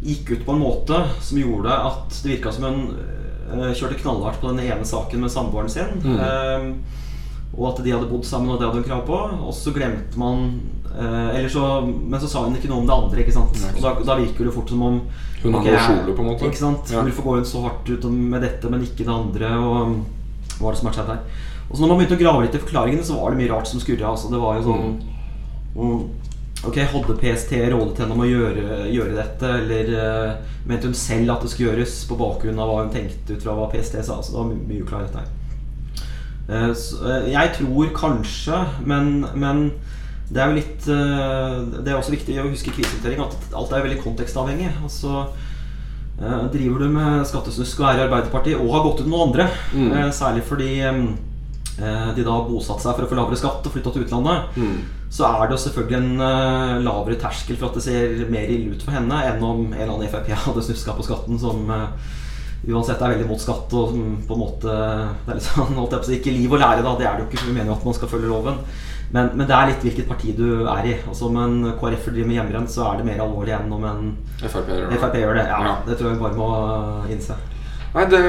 [0.00, 2.82] gikk ut på en måte som gjorde at det virka som hun
[3.52, 6.02] uh, kjørte knallhardt på den ene saken med samboeren sin.
[6.02, 6.18] Mm.
[6.18, 7.00] Um,
[7.60, 9.22] og at de hadde bodd sammen, og det hadde hun krav på.
[9.46, 10.50] Og så glemte man
[10.98, 13.24] eh, så, Men så sa hun ikke noe om det andre.
[13.24, 13.60] ikke sant?
[13.76, 15.02] Og da, da virker det fort som om
[15.40, 16.48] Hun okay, noe skjole, på en måte.
[16.50, 16.90] Ikke sant?
[16.92, 17.04] Ja.
[17.06, 19.52] Hvorfor går hun så hardt ut med dette, men ikke det andre?
[19.60, 21.22] Og hva er det som har skjedd her?
[21.70, 23.70] Og så når man begynte å grave litt i forklaringene, så var det mye rart
[23.70, 24.10] som skurra.
[24.10, 24.96] Altså, det var jo sånn
[25.76, 26.00] mm.
[26.66, 31.32] Ok, Hadde PST rådet henne om å gjøre, gjøre dette, eller uh, mente hun selv
[31.32, 34.18] at det skulle gjøres på bakgrunn av hva hun tenkte ut fra hva PST sa?
[34.18, 35.30] Altså, det var mye uklarhet der.
[36.50, 39.70] Uh, så, uh, jeg tror kanskje, men, men
[40.30, 43.86] det er jo litt eh, Det er også viktig å huske krisehåndtering at alt er
[43.86, 44.70] veldig kontekstavhengig.
[44.84, 45.24] Altså,
[46.52, 49.46] driver du med skattesnusk og er i Arbeiderpartiet og har gått ut med noen andre,
[49.72, 50.10] mm.
[50.12, 54.04] særlig fordi de da har bosatt seg for å få lavere skatt og flytta til
[54.04, 55.06] utlandet, mm.
[55.16, 58.84] så er det jo selvfølgelig en lavere terskel for at det ser mer ille ut
[58.84, 61.72] for henne enn om en eller annen Frp hadde snuska på skatten som
[62.68, 63.94] uansett er veldig mot skatt og
[64.28, 66.60] på en måte Det er litt sånn, holdt jeg på å si, ikke liv og
[66.60, 66.94] lære, da.
[66.98, 68.58] Det er det jo ikke, vi mener jo at man skal følge loven.
[69.10, 70.92] Men, men, det er litt hvilket parti du er i.
[71.02, 74.02] Altså Om en KrF driver med hjemmebrent, så er det mer alvorlig enn om en
[74.44, 75.00] Frp gjør det.
[75.00, 75.46] FRP gjør det.
[75.50, 76.50] Ja, ja, Det tror jeg vi bare må
[77.10, 77.38] innse.
[77.90, 78.20] Nei, det,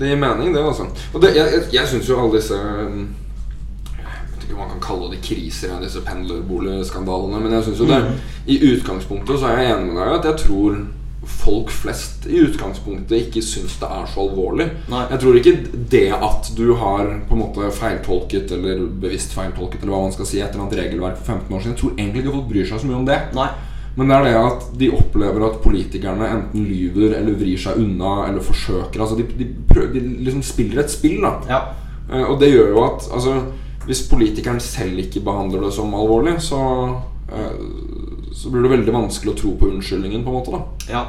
[0.00, 0.88] det gir mening, det, altså.
[1.12, 4.82] Og det, jeg, jeg, jeg syns jo alle disse Jeg vet ikke om man kan
[4.82, 8.18] kalle det kriser, disse pendlerboligskandalene, men jeg syns jo det mm.
[8.50, 10.80] I utgangspunktet så er jeg enig med deg at jeg tror
[11.22, 14.66] folk flest i utgangspunktet ikke syns det er så alvorlig.
[14.90, 15.02] Nei.
[15.12, 15.54] Jeg tror ikke
[15.92, 20.26] det at du har på en måte feiltolket eller bevisst feiltolket Eller hva man skal
[20.28, 22.66] si et eller annet regelverk for 15 år siden Jeg tror egentlig ikke folk bryr
[22.70, 23.20] seg så mye om det.
[23.38, 23.50] Nei.
[23.94, 28.14] Men det er det at de opplever at politikerne enten lyver eller vrir seg unna
[28.28, 29.04] eller forsøker.
[29.04, 31.20] Altså De, de, prøver, de liksom spiller et spill.
[31.22, 31.62] da ja.
[32.08, 33.36] Eh, og det gjør jo at altså,
[33.86, 36.60] hvis politikeren selv ikke behandler det som alvorlig, så
[37.32, 40.24] uh, så blir det veldig vanskelig å tro på unnskyldningen.
[40.24, 41.02] på en måte da ja.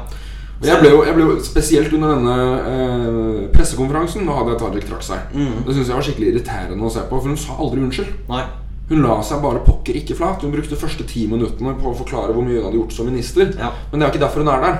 [0.64, 2.36] jeg ble, jo, jeg ble jo spesielt under denne
[2.72, 4.26] eh, pressekonferansen.
[4.28, 5.32] Da hadde jeg Tajik trakk seg.
[5.34, 5.62] Mm.
[5.66, 8.12] Det synes jeg var skikkelig irriterende å se på, for hun sa aldri unnskyld.
[8.30, 8.44] Nei.
[8.90, 10.44] Hun la seg bare pokker ikke flat.
[10.44, 13.48] Hun brukte første ti minuttene på å forklare hvor mye hun hadde gjort som minister.
[13.56, 13.72] Ja.
[13.90, 14.78] Men det er jo ikke derfor hun er der.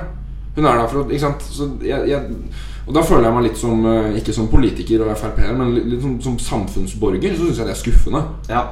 [0.55, 1.45] Hun er der for å Ikke sant?
[1.51, 2.41] Så jeg, jeg,
[2.85, 6.03] og da føler jeg meg litt som eh, Ikke som politiker og Frp-er, men litt
[6.03, 7.33] som, som samfunnsborger.
[7.33, 8.21] Så syns jeg det er skuffende.
[8.51, 8.65] Ja.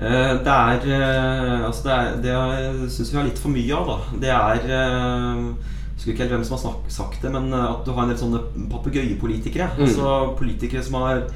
[0.00, 1.84] Eh, Det er eh, Altså,
[2.22, 4.18] det, er, det syns vi har litt for mye av, da.
[4.24, 7.66] Det er eh, Jeg husker ikke helt hvem som har snak, sagt det, men eh,
[7.68, 8.40] at du har en del sånne
[8.72, 9.70] papegøyepolitikere.
[9.76, 9.84] Mm.
[9.84, 11.26] Altså politikere som har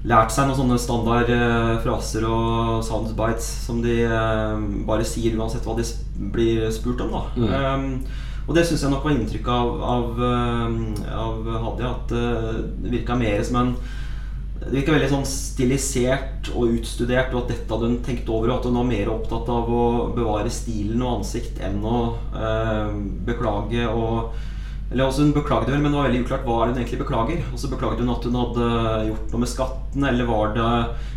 [0.00, 5.66] lært seg noen sånne standard eh, fraser og soundbites som de eh, bare sier uansett
[5.68, 5.84] hva de
[6.32, 7.22] blir spurt om, da.
[7.36, 7.52] Mm.
[7.52, 11.90] Um, og det syns jeg nok var inntrykket av, av, eh, av Hadia.
[11.92, 13.74] At eh, det virka mer som en
[14.60, 18.50] det virker veldig sånn stilisert og utstudert, og at dette hadde hun tenkt over.
[18.50, 22.00] Og at hun var mer opptatt av å bevare stilen og ansikt enn å
[22.36, 22.96] eh,
[23.28, 24.38] beklage og
[24.90, 27.42] Eller også hun beklagde vel, men det var veldig uklart hva er hun egentlig beklager.
[27.54, 28.70] Og så beklagde hun at hun hadde
[29.06, 30.70] gjort noe med skatten, eller var det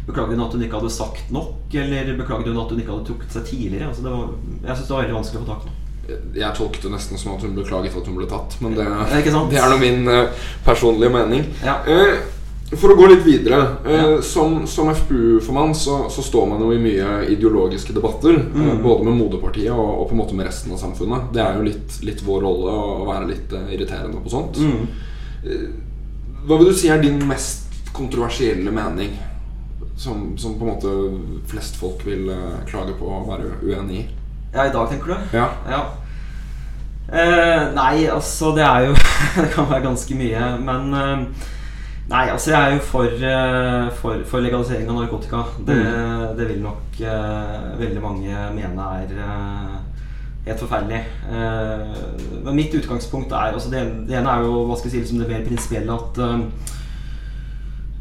[0.04, 3.08] Beklagde hun at hun ikke hadde sagt nok, eller beklagde hun at hun ikke hadde
[3.08, 3.88] trukket seg tidligere?
[3.88, 4.34] Altså det var,
[4.68, 5.80] jeg syns det var veldig vanskelig å få tak i.
[6.36, 8.88] Jeg tolket det nesten som at hun beklaget at hun ble tatt, men det,
[9.22, 11.46] ikke det er nå min eh, personlige mening.
[11.64, 11.78] Ja.
[11.88, 12.33] Eh,
[12.80, 13.60] for å gå litt videre.
[13.86, 18.34] Eh, Som, som FPU-formann så, så står man jo i mye ideologiske debatter.
[18.40, 18.82] eh, Mm.
[18.84, 21.32] både med moderpartiet og, og på en måte med resten av samfunnet.
[21.34, 24.58] Det er jo litt, litt vår rolle å, være litt eh, irriterende på sånt.
[24.58, 24.88] Mm.
[25.44, 25.68] Eh,
[26.48, 29.14] Hva vil du si er din mest kontroversielle mening?
[29.96, 30.92] Som, som på en måte
[31.52, 34.06] flest folk vil eh, klage på å være uenig i?
[34.54, 35.38] Ja, i dag, tenker du?
[35.38, 35.48] Ja.
[35.70, 35.84] Ja.
[37.14, 38.94] Eh, nei, altså det er jo
[39.44, 40.48] Det kan være ganske mye.
[40.66, 41.26] Men eh,
[42.04, 45.46] Nei, altså jeg er jo for, eh, for, for legalisering av narkotika.
[45.64, 45.78] Det,
[46.38, 49.78] det vil nok uh, veldig mange mene er uh,
[50.44, 51.00] helt forferdelig.
[51.32, 51.96] Uh,
[52.44, 55.24] men mitt utgangspunkt er altså det, det ene er jo hva skal jeg si, liksom
[55.24, 56.24] det mer prinsipielle at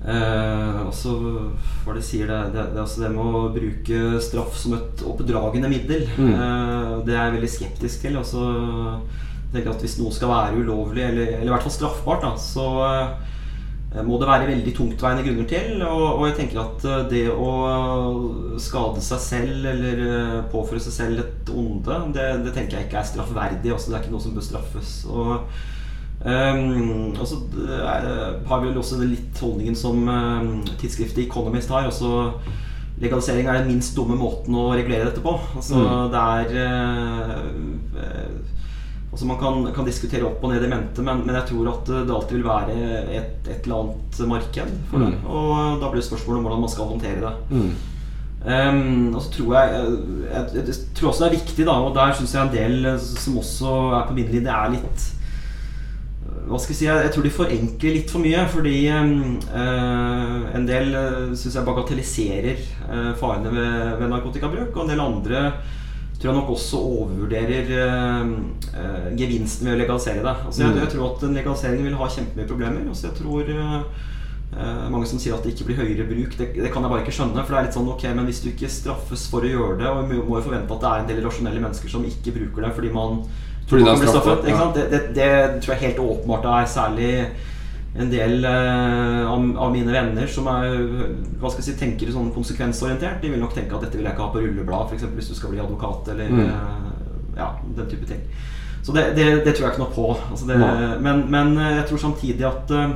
[0.03, 1.13] Uh, også
[1.85, 5.69] hva det sier det, det, det, altså det med å bruke straff som et oppdragende
[5.71, 7.05] middel, Mm.
[7.07, 8.17] det er jeg veldig skeptisk til.
[8.19, 8.43] Altså,
[9.45, 12.33] jeg tenker at Hvis noe skal være ulovlig, eller, eller i hvert fall straffbart, da,
[12.35, 12.67] så
[14.07, 15.83] må det være veldig tungtveiende grunner til.
[15.85, 17.51] Og, og jeg tenker at eh, det å
[18.63, 23.03] skade seg selv eller eh, påføre seg selv et onde, det, det tenker jeg ikke
[23.03, 23.75] er straffverdig.
[23.75, 24.97] Altså, det er ikke noe som bør straffes.
[25.13, 25.37] Og
[26.23, 27.35] Um, og så
[27.67, 28.05] er,
[28.47, 31.89] har vi vel også den litt holdningen som um, tidsskriftet Economist har.
[31.91, 32.29] Også
[33.03, 35.35] legalisering er den minst dumme måten å regulere dette på.
[35.57, 36.13] Altså Mm.
[36.13, 37.33] det er eh,
[38.05, 38.62] eh,
[39.13, 41.89] Altså Man kan, kan diskutere opp og ned i mente, men, men jeg tror at
[41.93, 42.77] det alltid vil være
[43.13, 45.11] et, et eller annet marked for det.
[45.13, 45.27] Mm.
[45.29, 47.35] Og da blir det spørsmål om hvordan man skal håndtere det.
[47.53, 47.73] Mm.
[48.43, 49.83] Um, og så tror jeg,
[50.33, 52.89] jeg, jeg, jeg tror også det er viktig, da, og der syns jeg en del
[52.91, 55.05] eh, som også er på min linje, er litt
[56.53, 58.43] hva skal jeg si, jeg, tror de forenkler litt for mye.
[58.51, 64.75] Fordi eh, en del uh, syns jeg bagatelliserer eh, farene ved, ved narkotikabruk.
[64.75, 65.45] Og en del andre
[66.23, 70.35] tror jeg nok også overvurderer eh, gevinsten ved å legalisere det.
[70.47, 70.81] Altså, jeg, Mm.
[70.85, 72.89] jeg tror at en legalisering vil ha kjempemye problemer.
[72.89, 76.73] Altså, jeg tror eh, mange som sier at det ikke blir høyere bruk, det, det
[76.73, 77.43] kan jeg bare ikke skjønne.
[77.45, 79.89] For det er litt sånn, ok, men hvis du ikke straffes for å gjøre det,
[79.89, 82.67] og vi må jo forvente at det er en del rasjonelle mennesker som ikke bruker
[82.69, 83.23] det fordi man
[83.67, 84.67] Fordi det er man blir straffet, ja.
[84.77, 85.31] Det, det, det
[85.63, 87.13] tror jeg helt åpenbart er særlig
[87.95, 90.79] en del eh, av, mine venner som er,
[91.41, 93.21] hva skal jeg si, tenker sånn konsekvensorientert.
[93.21, 95.05] De vil nok tenke at dette vil jeg ikke ha på rulleblad, f.eks.
[95.19, 96.41] hvis du skal bli advokat eller Mm.
[96.49, 96.91] eh,
[97.37, 98.21] ja, den type ting.
[98.83, 100.07] Så det, det, det tror jeg ikke noe på.
[100.31, 100.57] Altså det,
[101.05, 102.95] men, men eh, jeg tror samtidig at eh,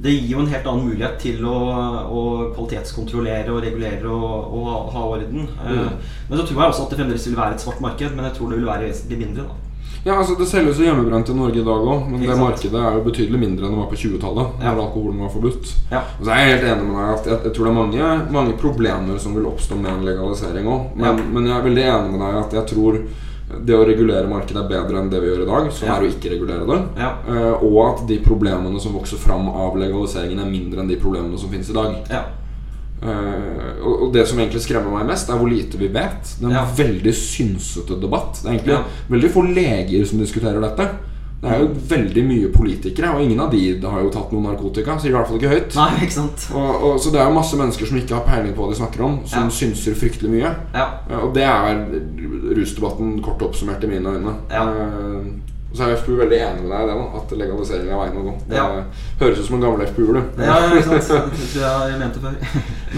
[0.00, 1.56] det gir jo en helt annen mulighet til å,
[2.08, 2.20] å
[2.54, 5.48] kvalitetskontrollere og regulere og, og ha, ha orden.
[5.66, 5.98] Eh, Mm.
[6.30, 8.34] Men så tror jeg også at det fremdeles vil være et svart marked, men jeg
[8.38, 9.48] tror det vil være vesentlig mindre.
[9.50, 9.66] da
[10.04, 12.44] Ja, altså Det selges jo hjemmebrent i Norge i dag òg, men Ikke det sant?
[12.46, 14.52] markedet er jo betydelig mindre enn det var på 20-tallet.
[14.64, 14.74] Ja.
[14.74, 15.72] Da alkoholen var forbudt.
[15.90, 16.00] Ja.
[16.18, 18.12] Og så er jeg helt enig med deg at jeg, jeg tror det er mange,
[18.38, 20.86] mange problemer som vil oppstå med en legalisering òg.
[20.96, 21.12] Men, Ja.
[21.34, 23.00] men jeg er veldig enig med deg at jeg tror
[23.66, 26.06] det å regulere markedet er bedre enn det vi gjør i dag, som er å
[26.08, 26.80] ikke regulere det.
[27.02, 27.10] Ja.
[27.28, 31.36] Eh, og at de problemene som vokser fram av legaliseringen, er mindre enn de problemene
[31.38, 31.96] som finnes i dag.
[32.08, 32.22] Ja.
[33.02, 36.34] Eh, og, det som egentlig skremmer meg mest, er hvor lite vi vet.
[36.38, 36.64] Det er en Ja.
[36.76, 38.40] veldig synsete debatt.
[38.42, 38.82] Det er egentlig Ja.
[39.08, 40.88] veldig få leger som diskuterer dette.
[41.40, 44.98] Det er jo veldig mye politikere, og ingen av de har jo tatt noe narkotika.
[45.00, 45.74] Sier i hvert fall ikke høyt.
[45.74, 46.54] Nei, ikke?
[46.54, 48.76] Og, og, så det er jo masse mennesker som ikke har peiling på hva de
[48.82, 49.48] snakker om, som Ja.
[49.48, 50.54] synser fryktelig mye.
[50.74, 50.88] Ja.
[51.10, 51.86] Eh, Og det er
[52.54, 54.34] rusdebatten kort oppsummert i mine øyne.
[54.50, 55.32] Eh,
[55.72, 58.24] så er FPU veldig enig med deg i det, da, at legalisering er veien å
[58.26, 58.32] gå.
[58.48, 58.84] Det Ja.
[59.20, 60.42] høres ut som en gammel FPU-er, du.
[60.42, 61.30] Ja, ikke sant?
[61.30, 62.34] Det tror jeg jeg mente før.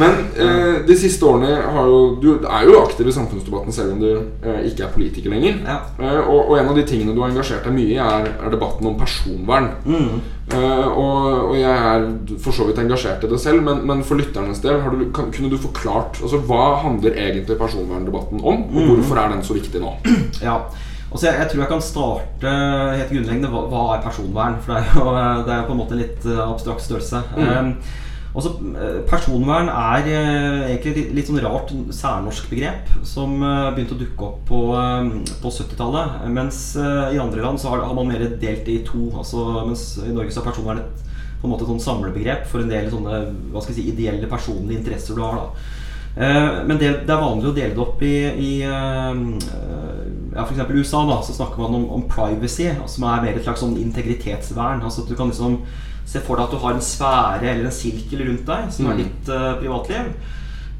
[0.00, 3.98] Men eh, de siste årene har jo Du er jo aktiv i samfunnsdebatten selv om
[4.00, 4.08] du
[4.40, 5.58] eh, ikke er politiker lenger.
[5.68, 5.74] Ja.
[6.00, 8.54] Eh, og, og en av de tingene du har engasjert deg mye i, er, er
[8.54, 9.68] debatten om personvern.
[9.84, 10.22] Mm.
[10.52, 12.06] Eh, og, og jeg er
[12.44, 15.28] for så vidt engasjert i det selv, men, men for lytternes del, har du, kan,
[15.32, 18.64] kunne du forklart altså, hva handler egentlig personverndebatten om?
[18.72, 18.88] Og Mm.
[18.94, 19.92] hvorfor er den så viktig nå?
[20.48, 20.56] Ja.
[21.12, 22.52] Altså jeg, jeg tror jeg kan starte
[22.96, 23.50] helt grunnleggende.
[23.52, 24.54] Hva, hva er personvern?
[24.64, 27.20] For det er jo det er på en måte en litt eh, abstrakt størrelse.
[27.36, 27.74] Um,
[28.32, 33.92] også, eh, personvern er eh, egentlig litt, litt sånn rart særnorsk begrep som eh, begynte
[33.98, 34.60] å dukke opp på,
[35.42, 36.22] på 70-tallet.
[36.32, 39.10] Mens i andre land så har, man mer delt i to.
[39.20, 41.08] Altså, mens i Norge så er personvern et
[41.42, 43.16] på en måte et sånn samlebegrep for en del sånne
[43.50, 45.40] hva skal jeg si, ideelle personlige interesser du har.
[45.40, 51.02] da Men det, det er vanlig å dele det opp i, i ja, eksempel USA.
[51.08, 54.86] da Så snakker man om, om privacy, som er mer et slags sånn integritetsvern.
[54.86, 55.64] Altså at Du kan liksom
[56.12, 58.94] se for deg at du har en sfære eller en sirkel rundt deg, som er
[58.94, 59.02] Mm.
[59.02, 60.12] ditt uh, privatliv.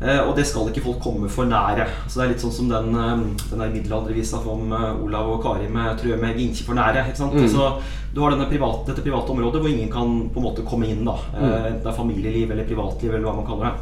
[0.03, 1.87] Uh, og det skal ikke folk komme for nære.
[2.11, 4.73] Så Det er litt sånn som den, uh, den der middelaldervisa om
[5.05, 7.07] Olav og Kari med 'Trø med ikke for nære'.
[7.33, 7.49] Mm.
[7.49, 7.81] Så
[8.14, 11.05] Du har denne private, dette private området hvor ingen kan på en måte komme inn.
[11.05, 11.66] da Mm.
[11.66, 13.79] Enten det er familieliv eller privatliv, eller hva man kaller det.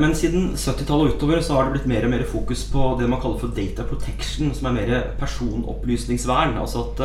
[0.00, 3.08] Men siden 70-tallet og utover så har det blitt mer og mer fokus på det
[3.08, 6.58] man kaller for data protection, som er mer personopplysningsvern.
[6.60, 7.00] Altså at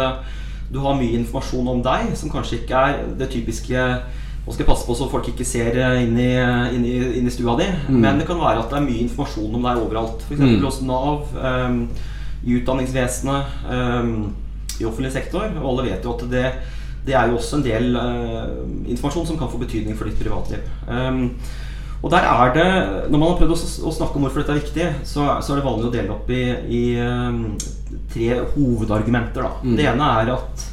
[0.69, 3.85] du har mye informasjon om deg som kanskje ikke er det typiske
[4.39, 6.29] Nå skal jeg passe på så folk ikke ser eh, inn i,
[6.73, 7.67] inn i, inn i stua di.
[7.91, 10.23] Men det kan være at det er mye informasjon om deg overalt.
[10.25, 10.39] F.eks.
[10.41, 10.63] Mm.
[10.63, 11.75] hos Nav, um,
[12.41, 14.15] i utdanningsvesenet, um,
[14.79, 15.51] i offentlig sektor.
[15.59, 16.45] Og alle vet jo at det,
[17.05, 20.65] det er jo også en del uh, informasjon som kan få betydning for ditt privatliv.
[20.87, 21.35] Um,
[21.99, 22.67] og der er det,
[23.11, 25.67] Når man har prøvd å, snakke om hvorfor dette er viktig, så, så er det
[25.67, 27.41] vanlig å dele opp i, i um,
[28.13, 29.43] tre hovedargumenter.
[29.43, 29.51] Da.
[29.63, 29.73] Mm.
[29.75, 30.67] Det ene er at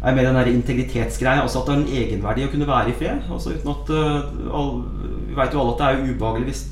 [0.00, 1.42] er mer den der integritetsgreia.
[1.44, 3.26] Altså at det er en egenverdi å kunne være i fred.
[3.28, 4.78] Altså uten at uh, all,
[5.28, 6.64] Vi vet jo alle at det er ubehagelig hvis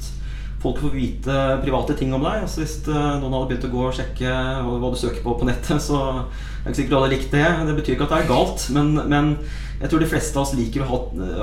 [0.59, 2.47] folk får vite private ting om deg.
[2.47, 4.33] Altså Hvis uh, noen hadde begynt å gå og sjekke
[4.65, 7.35] hva, hva du søker på på nettet, så er det ikke sikkert du hadde likt
[7.37, 7.49] det.
[7.69, 9.35] Det betyr ikke at det er galt, men, men
[9.81, 11.01] jeg tror de fleste av oss liker å ha,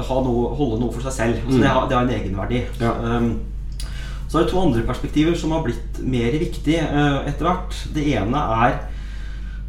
[0.10, 1.44] ha noe, holde noe for seg selv.
[1.46, 2.64] Altså det, har, det har en egenverdi.
[2.82, 2.92] Ja.
[3.00, 3.30] Um,
[4.28, 7.80] så er det to andre perspektiver som har blitt mer viktig uh, etter hvert.
[7.96, 8.78] Det ene er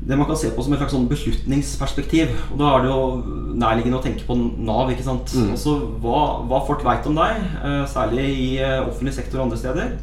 [0.07, 2.35] det man kan se på som et slags sånn beslutningsperspektiv.
[2.51, 4.91] Og Da er det jo nærliggende å tenke på Nav.
[4.93, 5.33] ikke sant?
[5.37, 5.55] Mm.
[5.55, 9.63] Altså hva, hva folk veit om deg, uh, særlig i uh, offentlig sektor og andre
[9.63, 9.97] steder,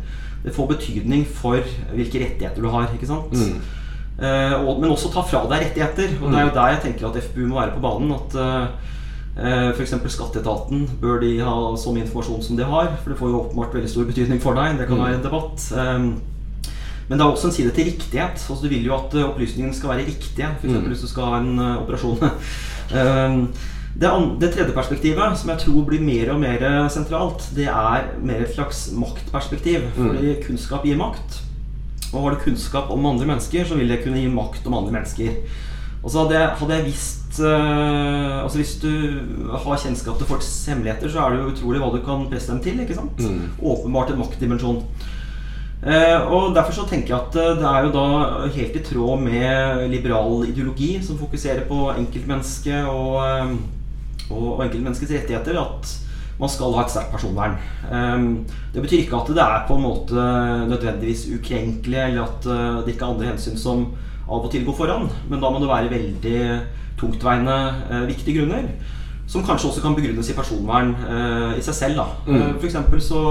[0.43, 1.59] det får betydning for
[1.93, 2.87] hvilke rettigheter du har.
[2.95, 3.35] ikke sant?
[3.35, 3.59] Mm.
[4.21, 6.17] Eh, og, men også ta fra deg rettigheter.
[6.21, 8.11] Og det er jo der jeg tenker at FPU må være på banen.
[8.13, 9.95] At uh, f.eks.
[10.13, 12.91] Skatteetaten bør de ha så mye informasjon som de har.
[13.01, 14.77] For det får jo åpenbart veldig stor betydning for deg.
[14.77, 15.03] Det kan Mm.
[15.07, 15.67] være en debatt.
[15.73, 16.21] Um,
[17.09, 18.37] men det er også en side til riktighet.
[18.39, 20.47] Altså, du vil jo at eh, opplysningene skal være riktige.
[20.61, 20.73] F.eks.
[20.73, 20.85] Mm.
[20.87, 22.21] hvis du skal ha en eh, operasjon.
[22.95, 23.41] um,
[23.99, 28.45] det, det tredje perspektivet, som jeg tror blir mer og mer sentralt, det er mer
[28.45, 29.89] et slags maktperspektiv.
[29.97, 30.07] Mm.
[30.13, 31.42] Fordi kunnskap gir makt.
[32.13, 34.93] Og har du kunnskap om andre mennesker, så vil det kunne gi makt om andre
[34.99, 35.37] mennesker.
[36.03, 38.91] Og så hadde jeg, hadde jeg visst uh, Altså Hvis du
[39.49, 42.61] har kjennskap til folks hemmeligheter, så er det jo utrolig hva du kan presse dem
[42.63, 42.81] til.
[42.83, 43.23] ikke sant?
[43.23, 43.53] Mm.
[43.71, 44.83] Åpenbart en maktdimensjon.
[45.83, 48.03] Uh, og Derfor så tenker jeg at eh, det er jo da
[48.55, 53.17] helt i tråd med liberal ideologi som fokuserer på enkeltmennesket og,
[54.29, 55.91] og, og enkeltmenneskets rettigheter, at
[56.39, 57.57] man skal ha et sterkt personvern.
[57.89, 58.25] Eh,
[58.73, 60.25] det betyr ikke at det er på en måte
[60.71, 63.87] nødvendigvis ukrenkelig, eller at eh, det ikke er andre hensyn som
[64.23, 66.43] av og til går foran, men da må det være veldig
[66.99, 67.57] tungtveiende
[67.91, 68.69] eh, viktige grunner.
[69.27, 72.01] Som kanskje også kan begrunnes i personvern eh, i seg selv.
[72.01, 72.05] da.
[72.27, 72.59] Mm.
[72.61, 73.23] For så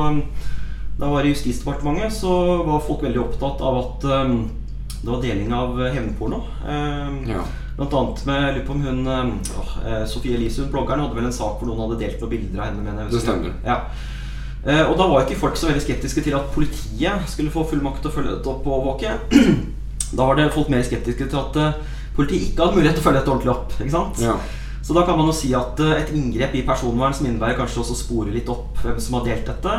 [0.99, 2.33] da jeg var i Justisdepartementet, så
[2.67, 4.35] var folk veldig opptatt av at um,
[5.03, 6.43] det var deling av hevnporno.
[6.67, 7.43] Um, Ja.
[7.77, 11.29] Blant annet med jeg lurer på om hun øh, Sofie Elise, hun bloggeren, hadde vel
[11.31, 12.83] en sak hvor noen hadde delt noen bilder av henne.
[12.85, 13.55] Mener jeg, Det stemmer.
[13.67, 13.79] Ja.
[14.67, 17.81] Eh, og da var ikke folk så veldig skeptiske til at politiet skulle få full
[17.83, 19.15] makt til å følge dette opp og overvåke.
[20.19, 21.81] da var det folk mer skeptiske til at eh,
[22.15, 23.73] politiet ikke hadde mulighet til å følge dette ordentlig opp.
[23.81, 24.21] ikke sant?
[24.23, 24.37] Ja.
[24.83, 27.95] Så da kan man jo si at et inngrep i personvern som innebærer kanskje også
[27.95, 29.75] å spore litt opp hvem som har delt dette,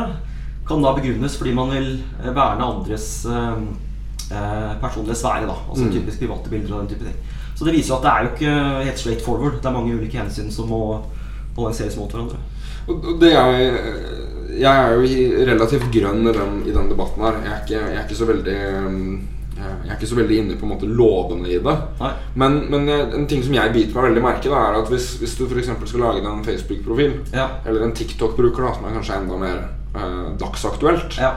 [0.64, 1.90] kan da begrunnes fordi man vil
[2.24, 5.46] verne andres eh, personlige sfære.
[5.46, 5.92] da Altså Mm.
[5.92, 7.16] typisk private bilder og den type ting.
[7.54, 9.60] Så det viser jo at det er jo ikke helt straight forward.
[9.62, 10.80] Det er mange ulike hensyn som må
[11.56, 12.38] balanseres mot hverandre.
[13.20, 13.74] Det jeg
[14.54, 17.38] Jeg er jo relativt grønn i den, i den debatten her.
[17.42, 19.22] Jeg er ikke, jeg er ikke så veldig um,
[19.54, 21.74] jeg er ikke så veldig inne på en måte lovene i det.
[22.00, 22.10] Nei.
[22.34, 25.08] Men, men jeg- en ting som jeg biter meg veldig merke da, er at hvis,
[25.18, 25.70] hvis du f.eks.
[25.90, 27.48] skal lage deg en Facebook-profil, Ja.
[27.66, 29.58] eller en TikTok-bruker, da som er kanskje enda mer
[29.94, 31.32] eh, dagsaktuelt, Ja.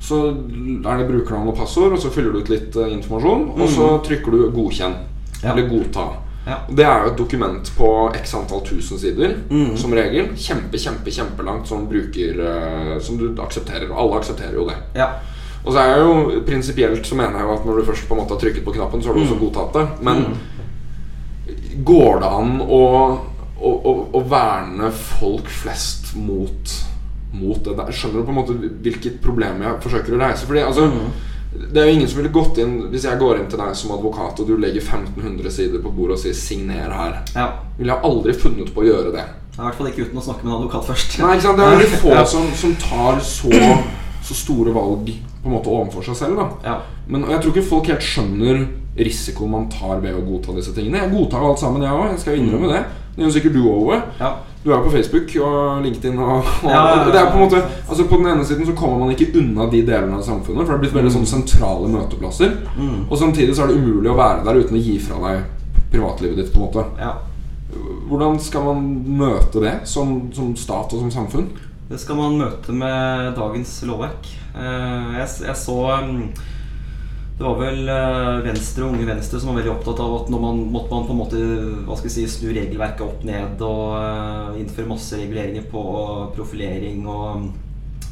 [0.00, 3.68] så er det brukernavn og passord, og så fyller du ut litt eh, informasjon, og
[3.68, 4.98] så trykker du 'godkjenn'
[5.42, 5.52] Ja.
[5.52, 6.08] eller 'godta'.
[6.46, 6.56] Ja.
[6.68, 9.76] Det er jo et dokument på x antall tusen sider, Mm.
[9.76, 10.30] som regel.
[10.36, 13.90] Kjempe, kjempe, kjempelangt som bruker eh, Som du aksepterer.
[13.90, 14.76] Og alle aksepterer jo det.
[14.96, 15.06] Ja.
[15.64, 18.14] Og så er jeg jo prinsipielt så mener jeg jo at når du først på
[18.14, 19.88] en måte har trykket på knappen, så har du også godtatt det.
[20.02, 20.24] Men
[21.84, 22.80] går det an å,
[23.60, 26.74] å, å, å verne folk flest mot,
[27.36, 27.92] mot det der?
[27.92, 30.46] Skjønner du på en måte hvilket problem jeg forsøker å reise?
[30.48, 30.88] Fordi altså
[31.50, 33.90] Det er jo ingen som ville gått inn Hvis jeg går inn til deg som
[33.96, 37.48] advokat, og du legger 1500 sider på bordet og sier 'signer her', ja.
[37.78, 39.24] ville jeg aldri funnet på å gjøre det.
[39.58, 41.18] I hvert fall ikke uten å snakke med en advokat først.
[41.18, 41.58] Nei, ikke sant?
[41.58, 42.24] Det er veldig få Ja.
[42.24, 43.50] som, som tar så,
[44.22, 45.10] så store valg
[45.42, 46.36] på en måte overfor seg selv.
[46.36, 46.76] da Ja.
[47.08, 48.66] Men jeg tror ikke folk helt skjønner
[48.98, 51.02] risikoen man tar ved å godta disse tingene.
[51.02, 52.10] Jeg godtar alt sammen, jeg òg.
[52.10, 52.84] Jeg skal innrømme det.
[53.16, 54.32] Det gjør sikkert du òg, Ja.
[54.64, 57.04] Du er på Facebook og LinkedIn og, og Ja, ja, ja.
[57.08, 59.64] Det er på en måte Altså På den ene siden så kommer man ikke unna
[59.72, 62.52] de delene av samfunnet, for det er blitt veldig sånn sentrale møteplasser.
[62.76, 63.06] Mm.
[63.08, 66.36] Og samtidig så er det umulig å være der uten å gi fra deg privatlivet
[66.42, 66.52] ditt.
[66.52, 67.14] på en måte ja.
[68.10, 68.84] Hvordan skal man
[69.20, 71.48] møte det som, som stat og som samfunn?
[71.90, 74.26] Det skal man møte med dagens lovverk.
[74.54, 76.24] Eh, Jeg, jeg så mm,
[77.40, 80.40] Det var vel eh, Venstre og Unge Venstre som var veldig opptatt av at når
[80.42, 81.38] man, måtte man på en måte
[81.86, 85.84] hva skal si, snu regelverket opp ned og eh, innføre masse reguleringer på
[86.36, 87.46] profilering og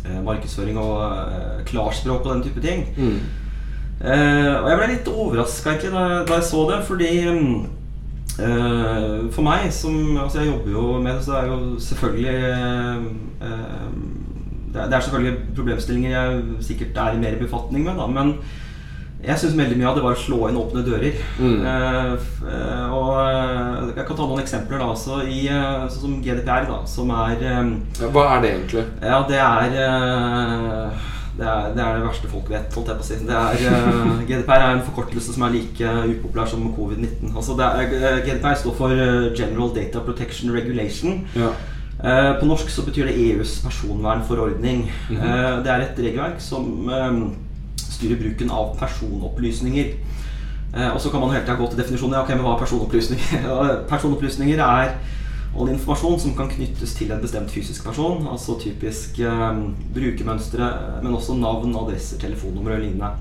[0.07, 2.87] eh, markedsføring og klarspråk og den type ting.
[4.01, 7.51] Eh, og jeg ble litt overraska da, da jeg så det, fordi mm,
[8.47, 12.39] eh, For meg som Altså, jeg jobber jo med det, så det er jo selvfølgelig
[12.39, 13.59] eh,
[14.73, 18.33] det, er, det er selvfølgelig problemstillinger jeg sikkert er i mer befatning med, da, men
[19.19, 21.17] jeg syns veldig mye av det var å slå inn åpne dører.
[21.43, 21.63] Mm.
[21.67, 24.79] Uh, og eh, Jeg kan ta noen eksempler.
[24.79, 25.41] da så i,
[25.91, 28.85] Sånn som GDPR, da som er um, Ja, Hva er det egentlig?
[29.03, 31.09] ja, det er, uh,
[31.39, 33.19] det er Det er det verste folk vet, holdt jeg på å si.
[33.27, 37.35] Det er, uh, GDPR er en forkortelse som er like upopulær som covid-19.
[37.35, 37.91] Altså det
[38.29, 38.95] GDPR står for
[39.35, 41.25] General Data Protection Regulation.
[41.35, 41.51] Ja.
[42.39, 44.85] På norsk så betyr det EUs personvernforordning.
[45.11, 46.87] Eh, Det er et regelverk som
[47.99, 49.93] styrer bruken av personopplysninger.
[50.75, 52.17] Eh, Og så kan man hele tida gå til definisjonen.
[52.17, 53.47] Ja, ok, men hva er personopplysninger?
[53.93, 54.97] Personopplysninger er
[55.59, 58.27] all informasjon som kan knyttes til en bestemt fysisk person.
[58.31, 59.63] Altså typisk eh,
[59.95, 63.17] brukermønstre, men også navn, adresser, telefonnummer og lignende.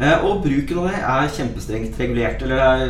[0.00, 2.42] Eh, og bruken av det er kjempestrengt regulert.
[2.42, 2.84] Eller er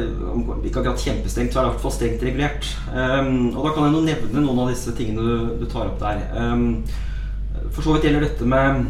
[0.65, 2.69] ikke akkurat kjempestrengt, så er det i hvert fall strengt regulert.
[2.91, 6.01] Um, og da kan jeg nå nevne noen av disse tingene du, du tar opp
[6.01, 6.25] der.
[6.35, 6.85] Um,
[7.71, 8.87] for så vidt gjelder dette med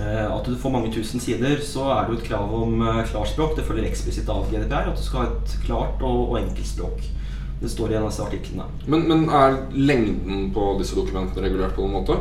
[0.00, 3.56] at du får mange tusen sider, så er det jo et krav om eh, klarspråk.
[3.58, 7.04] Det følger eksplisitt av GDPR at du skal ha et klart og, og enkelt språk.
[7.62, 8.66] Det står i en av disse artiklene.
[8.90, 12.18] Men, men er lengden på disse dokumentene regulert på noen måte?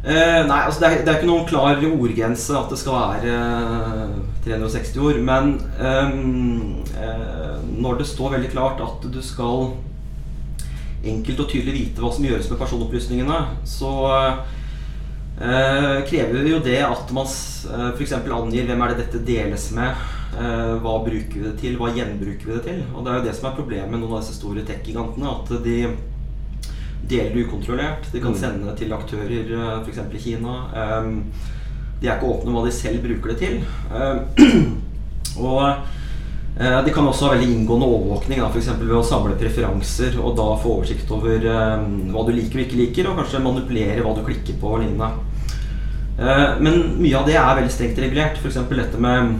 [0.00, 3.34] Eh, nei, altså det er, det er ikke noen klar ordgrense at det skal være
[3.36, 4.14] eh,
[4.46, 5.20] 360 ord.
[5.26, 9.74] Men ehm, eh, når det står veldig klart at du skal
[11.04, 14.56] enkelt og tydelig vite hva som gjøres med personopplysningene, så eh,
[15.40, 18.12] krever jo det at man uh, eh, f.eks.
[18.12, 20.02] angir hvem er det dette deles med.
[20.36, 21.78] eh, hva bruker vi det til?
[21.80, 22.82] Hva gjenbruker vi det til?
[22.92, 25.32] Og det er jo det som er problemet med noen av disse store tech-gigantene.
[25.32, 25.78] At de
[27.10, 28.10] deler det ukontrollert.
[28.12, 30.02] De kan sende sende til aktører f.eks.
[30.04, 30.58] i Kina.
[32.00, 33.58] De er ikke åpne om hva de selv bruker det til.
[35.40, 35.62] Og
[36.60, 38.70] eh, de kan også ha veldig inngående overvåkning, f.eks.
[38.82, 42.80] ved å samle preferanser og da få oversikt over um, hva du liker og ikke
[42.80, 45.29] liker, og kanskje manipulere hva du klikker på og lignende.
[46.20, 48.36] Eh, Men mye av det er veldig strengt regulert.
[48.42, 48.58] F.eks.
[48.68, 49.38] dette med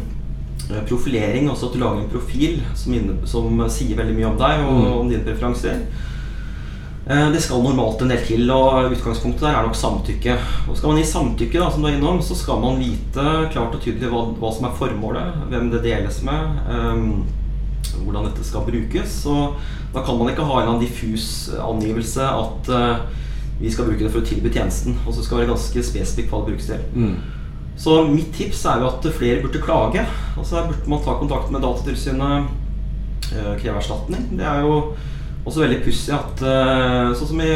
[0.70, 4.39] eh, profilering, også at du lager en profil som, inne, som sier veldig mye om
[4.41, 4.93] deg og Mm.
[5.01, 5.83] om dine preferanser.
[7.11, 10.39] Eh, Det skal normalt en del til, og utgangspunktet der er nok samtykke.
[10.68, 13.74] Og skal man gi samtykke, da, som du er innom, så skal man vite klart
[13.74, 17.24] og tydelig hva, hva som er formålet, hvem det deles med, um,
[18.05, 19.26] hvordan dette skal brukes.
[19.26, 19.57] Og
[19.93, 22.97] da kan man ikke ha en diffus angivelse at eh,
[23.61, 24.97] vi skal bruke det for å tilby tjenesten.
[25.05, 26.81] Og så skal det være ganske spesifikt hva det brukes til.
[27.81, 30.03] Så mitt tips er jo at flere burde klage.
[30.39, 32.51] Altså her burde man ta kontakt med Datatilsynet,
[33.33, 34.27] øh, kreve erstatning.
[34.39, 34.93] Det er jo
[35.47, 37.55] også veldig pussig at øh, Sånn som i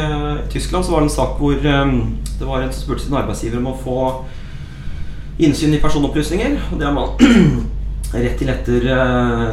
[0.49, 1.93] Tyskland så var det en sak hvor øh,
[2.39, 3.99] det var en som spurte sin arbeidsgiver om å få
[5.45, 6.57] innsyn i personopplysninger.
[6.71, 7.13] Og det har man
[8.15, 8.89] rett til etter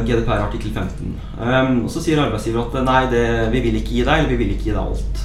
[0.07, 1.13] GDPR artikkel 15.
[1.37, 3.23] Um, og så sier arbeidsgiver at nei, det,
[3.53, 5.23] vi vil ikke gi deg, eller vi vil ikke gi deg alt.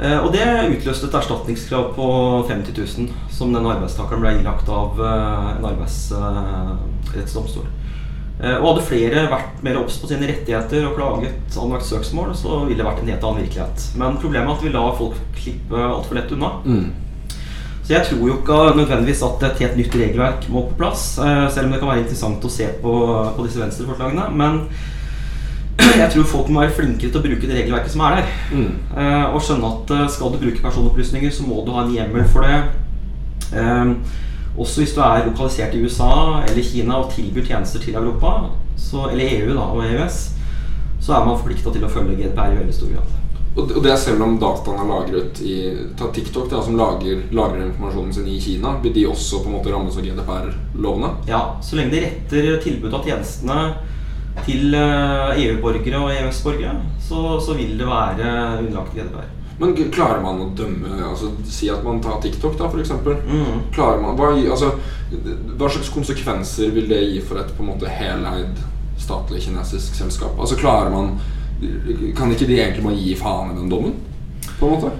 [0.00, 0.46] Eh, Og det
[0.78, 2.06] utløste et erstatningskrav på
[2.48, 7.66] 50 000 som den arbeidstakeren ble ilagt av eh, en arbeidsrettsdomstol.
[8.42, 12.62] Eh, Og hadde flere vært mer obs på sine rettigheter og klaget anlagt søksmål, så
[12.66, 13.86] ville det vært en helt annen virkelighet.
[14.00, 16.50] Men problemet er at vi lar folk klippe altfor lett unna.
[17.82, 21.16] Så Så jeg tror jo ikke nødvendigvis at et helt nytt regelverk må på plass.
[21.18, 22.92] Selv om det kan være interessant å se på,
[23.36, 24.28] på disse venstreforslagene.
[24.38, 24.68] Men
[25.98, 28.32] jeg tror folk må være flinkere til å bruke det regelverket som er der.
[28.96, 32.26] Eh, Og skjønne at eh, skal du bruke personopplysninger, så må du ha en hjemmel
[32.32, 32.60] for det.
[33.52, 33.94] Eh,
[34.58, 39.06] Også hvis du er lokalisert i USA eller Kina og tilbyr tjenester til Europa, så,
[39.10, 40.18] eller EU da, og EØS,
[41.02, 43.18] så er man forplikta til å følge GDPR i veldig stor grad.
[43.56, 45.54] Og det er selv om dataen er lagret i
[45.98, 48.78] Ta TikTok, da, som lager, lagrer informasjonen sin i Kina.
[48.84, 51.10] Vil de også på en måte rammes av GDPR-lovene?
[51.28, 53.58] Ja, så lenge de retter tilbudet av tjenestene
[54.46, 59.30] til eh, EU-borgere og EØS-borgere, så, så vil det være underlagt GDPR.
[59.60, 62.90] Men klarer man å dømme altså, Si at man tar TikTok, da, f.eks.
[63.04, 63.60] Mm.
[63.74, 64.72] Klarer man, hva, altså,
[65.58, 68.58] hva slags konsekvenser vil det gi for et på en måte heleid
[68.98, 70.34] statlig kinesisk selskap?
[70.40, 71.14] Altså klarer man
[72.16, 73.94] Kan ikke de egentlig bare gi faen i den dommen?
[74.58, 74.92] På en måte?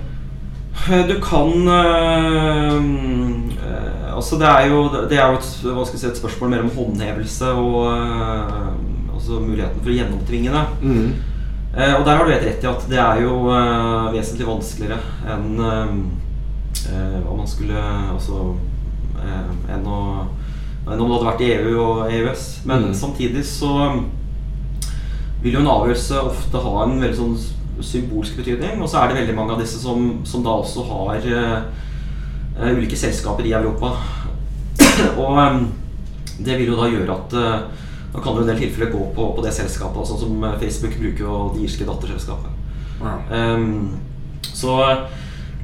[0.87, 6.17] Eh, Du kan øh, øh, Altså det er jo Det er jo et, si, et
[6.17, 8.73] spørsmål mer om håndhevelse og øh,
[9.23, 10.65] altså muligheten for å gjennomtvinge det.
[11.73, 14.99] Eh, og der har du helt rett i at det er jo eh, vesentlig vanskeligere
[15.33, 15.95] enn øh,
[17.23, 17.79] hva man skulle
[18.13, 18.41] Altså
[19.23, 20.27] øh, enn, å,
[20.91, 22.45] enn om det hadde vært i EU og EØS.
[22.69, 22.95] Men Mm.
[22.99, 23.73] samtidig så
[25.43, 27.39] vil jo en avgjørelse ofte ha en veldig sånn
[27.83, 28.83] symbolsk betydning.
[28.83, 31.63] Og så er det veldig mange av disse som, som da også har eh,
[32.61, 33.95] eh, ulike selskaper i Europa.
[35.23, 35.63] og eh,
[36.43, 39.07] det vil jo da gjøre at eh, da kan du i en del tilfeller gå
[39.17, 42.59] på, på det selskapet, sånn som eh, Facebook bruker jo det irske datterselskapet.
[43.03, 43.15] Ja.
[43.33, 43.95] Um,
[44.53, 44.99] så eh,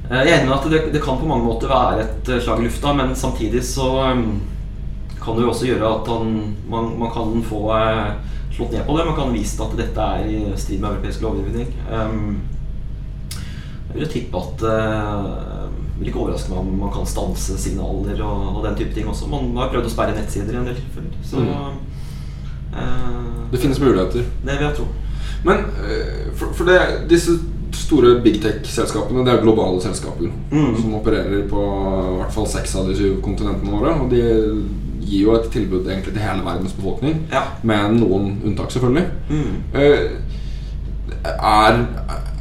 [0.09, 2.63] jeg er enig med at det, det kan på mange måter være et eh, slag
[2.63, 4.41] i lufta, men samtidig så um,
[5.21, 6.39] kan det jo også gjøre at han,
[6.73, 8.17] man, man kan få uh,
[8.55, 9.05] slått ned på det.
[9.11, 11.69] Man kan vise at dette er i strid med europeisk lovgivning.
[11.93, 12.41] Um,
[13.93, 15.69] jeg vil tippe at uh,
[15.99, 19.29] vil ikke overraske meg om man kan stanse signaler og, og den type ting også.
[19.29, 21.79] Man har prøvd å sperre nettsider i en del tilfeller.
[22.79, 24.25] Eh, Det finnes muligheter.
[24.45, 24.85] det vil jeg tro.
[25.45, 27.31] Men øh, for, for det, disse
[27.73, 30.77] store big tech-selskapene Det er globale selskaper Mm.
[30.81, 31.63] som opererer på
[32.13, 33.95] i hvert fall seks av de syv kontinentene våre.
[34.01, 34.23] Og de
[35.01, 37.43] gir jo et tilbud egentlig til hele verdens befolkning, Ja.
[37.63, 39.07] med noen unntak, selvfølgelig.
[39.31, 39.55] Mm.
[39.75, 40.11] Eh,
[41.25, 41.79] er,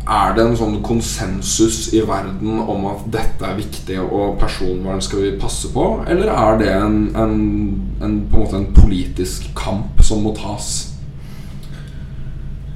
[0.07, 5.25] er det en sånn konsensus i verden om at dette er viktig og personvern skal
[5.25, 7.33] vi passe på, eller er det en, en,
[7.99, 10.69] en, på en, måte en politisk kamp som må tas?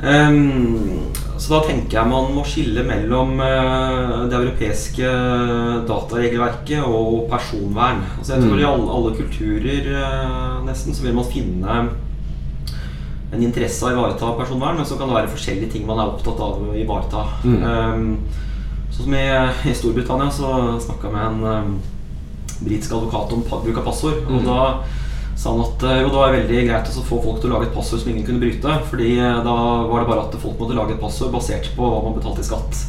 [0.01, 5.09] Um, så da tenker jeg man må skille mellom uh, det europeiske
[5.89, 8.01] dataregelverket og personvern.
[8.17, 8.61] Altså jeg tror Mm.
[8.63, 11.77] i alle, alle kulturer uh, nesten så vil man finne
[13.31, 16.11] en interesse av å ivareta personvern, men så kan det være forskjellige ting man er
[16.11, 17.25] opptatt av å ivareta.
[17.47, 17.61] Mm.
[17.63, 18.17] Um,
[18.91, 19.27] sånn som i,
[19.71, 21.77] i Storbritannia så snakka jeg med en um,
[22.61, 24.19] britisk advokat om bruk av passord.
[24.27, 24.45] Og Mm.
[24.45, 24.59] da
[25.41, 27.69] sa han at eh, jo, det var veldig greit å få folk til å lage
[27.71, 28.75] et passord som ingen kunne bryte.
[28.91, 29.55] Fordi eh, da
[29.89, 32.49] var det bare at folk måtte lage et passord basert på hva man betalte i
[32.49, 32.83] skatt.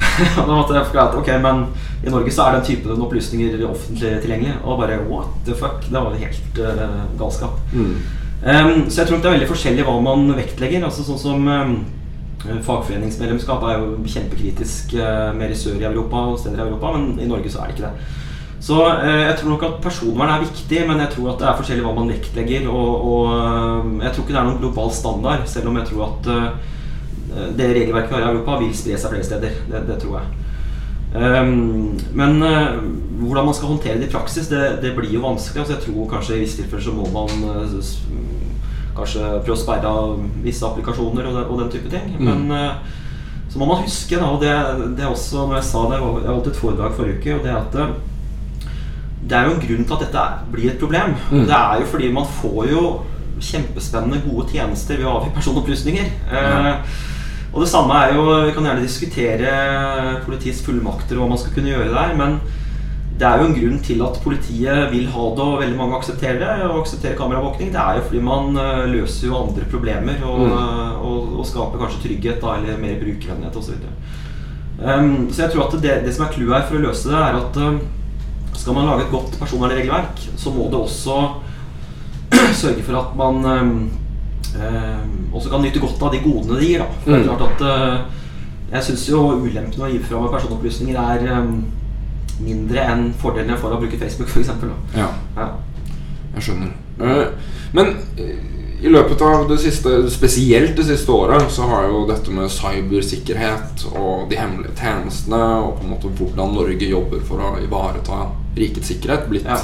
[0.36, 1.60] Da måtte jeg forklare ok, men
[2.04, 4.56] i Norge så er den typen opplysninger offentlig tilgjengelig.
[4.64, 5.84] Og bare what the fuck?
[5.86, 7.60] Det var helt uh, galskap.
[8.40, 10.86] Ehm, så jeg tror det er veldig forskjellig hva man vektlegger.
[10.88, 11.74] Altså sånn som um,
[12.40, 17.20] Fagforeningsmedlemskap er jo kjempekritisk uh, mer i sør i Europa og steder i Europa, men
[17.20, 18.18] i Norge så er det ikke det.
[18.60, 21.56] Så eh, jeg tror nok at personvern er viktig, men jeg tror at det er
[21.56, 22.66] forskjellig hva man vektlegger.
[22.68, 26.02] Og, og eh, jeg tror ikke det er noen global standard, selv om jeg tror
[26.10, 26.50] at eh,
[27.56, 29.56] det regelverket vi har i Europa, vil spre seg flere steder.
[29.70, 30.49] Det, det tror jeg.
[31.14, 32.76] Ehm, men eh,
[33.20, 35.64] hvordan man skal håndtere det i praksis, det, det blir jo vanskelig.
[35.64, 37.74] Altså, jeg tror kanskje i visse tilfeller så må man eh,
[38.96, 42.14] kanskje prøve å sperre av visse applikasjoner og, den- og den type ting.
[42.18, 42.30] Mm.
[42.30, 42.96] Men eh,
[43.50, 44.52] så må man huske, da, og det,
[44.96, 47.50] det er også når jeg sa det Jeg holdt et foredrag forrige uke, og det
[47.50, 47.78] er at
[49.30, 50.22] det er jo en grunn til at dette
[50.54, 51.10] blir et problem.
[51.30, 51.42] Mm.
[51.50, 52.84] Det er jo fordi man får jo
[53.40, 56.08] kjempespennende, gode tjenester ved å avgi personopplysninger.
[56.30, 56.70] Eh,
[57.52, 59.52] og det samme er jo Vi kan gjerne diskutere
[60.24, 62.40] politiets fullmakter og hva man skal kunne gjøre der, men
[63.20, 66.38] det er jo en grunn til at politiet vil ha det, og veldig mange aksepterer
[66.40, 66.52] det.
[66.70, 67.68] Og aksepterer kameravåkning.
[67.74, 70.54] Det er jo fordi man eh, løser jo andre problemer og, Mm.
[70.56, 73.74] eh, og, og skaper kanskje trygghet da, eller mer brukervennlighet osv.
[74.80, 77.18] Um, så jeg tror at det, det som er clouet her for å løse det,
[77.20, 77.80] er at um,
[78.56, 81.18] skal man lage et godt personvernregelverk, så må det også
[82.62, 83.74] sørge for at man um,
[84.56, 86.78] um, også kan nyte godt av de godene det gir.
[86.82, 86.86] Da.
[87.04, 87.28] For det er Mm.
[87.28, 88.00] klart at eh,
[88.72, 91.50] Jeg syns jo ulempen å gi fra meg personopplysninger er eh,
[92.40, 94.48] mindre enn fordelen jeg får av å bruke Facebook, f.eks.
[94.96, 95.08] Ja.
[95.36, 95.48] Ja.
[96.36, 96.70] Jeg skjønner.
[97.00, 97.26] Eh,
[97.72, 98.38] men eh,
[98.80, 103.82] I løpet av det siste, spesielt det siste året, så har jo dette med cybersikkerhet
[103.92, 108.22] og de hemmelige tjenestene og på en måte hvordan Norge jobber for å ivareta
[108.56, 109.58] rikets sikkerhet, blitt, Ja.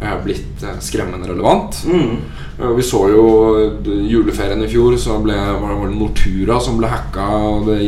[0.00, 1.82] Eh, blitt eh, skremmende relevant.
[1.86, 2.16] Mm.
[2.60, 3.24] Eh, Vi så jo
[4.08, 7.80] juleferien i fjor, så ble, var det Nortura som ble hacka, og det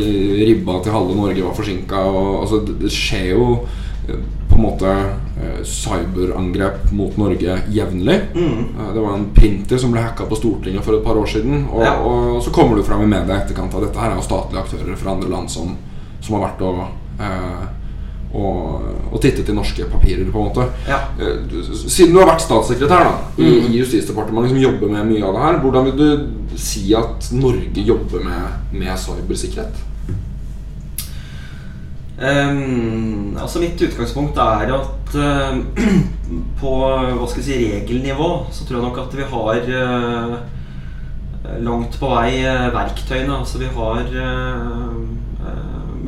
[0.45, 2.03] ribba til halve Norge var forsinka.
[2.41, 3.49] Altså, det, det skjer jo
[4.49, 4.91] på en måte
[5.63, 8.19] cyberangrep mot Norge jevnlig.
[8.35, 8.63] Mm.
[8.93, 11.65] Det var en printer som ble hacka på Stortinget for et par år siden.
[11.71, 11.93] Og, Ja.
[12.01, 14.63] og så kommer du fram i media i etterkant av dette her er jo statlige
[14.63, 15.75] aktører fra andre land som,
[16.21, 16.79] som har vært og,
[17.19, 17.65] eh,
[18.33, 20.67] og, og tittet i norske papirer, på en måte.
[20.87, 20.99] Ja.
[21.17, 23.71] Eh, Siden du har vært statssekretær da, i, Mm.
[23.71, 27.81] i Justisdepartementet, som jobber med mye av det her, hvordan vil du si at Norge
[27.81, 29.85] jobber med, med cybersikkerhet?
[32.19, 35.55] Um, altså Mitt utgangspunkt er at uh,
[36.59, 40.33] på hva skal jeg si, regelnivå så tror jeg nok at vi har uh,
[41.63, 43.37] langt på vei uh, verktøyene.
[43.39, 44.11] Altså vi har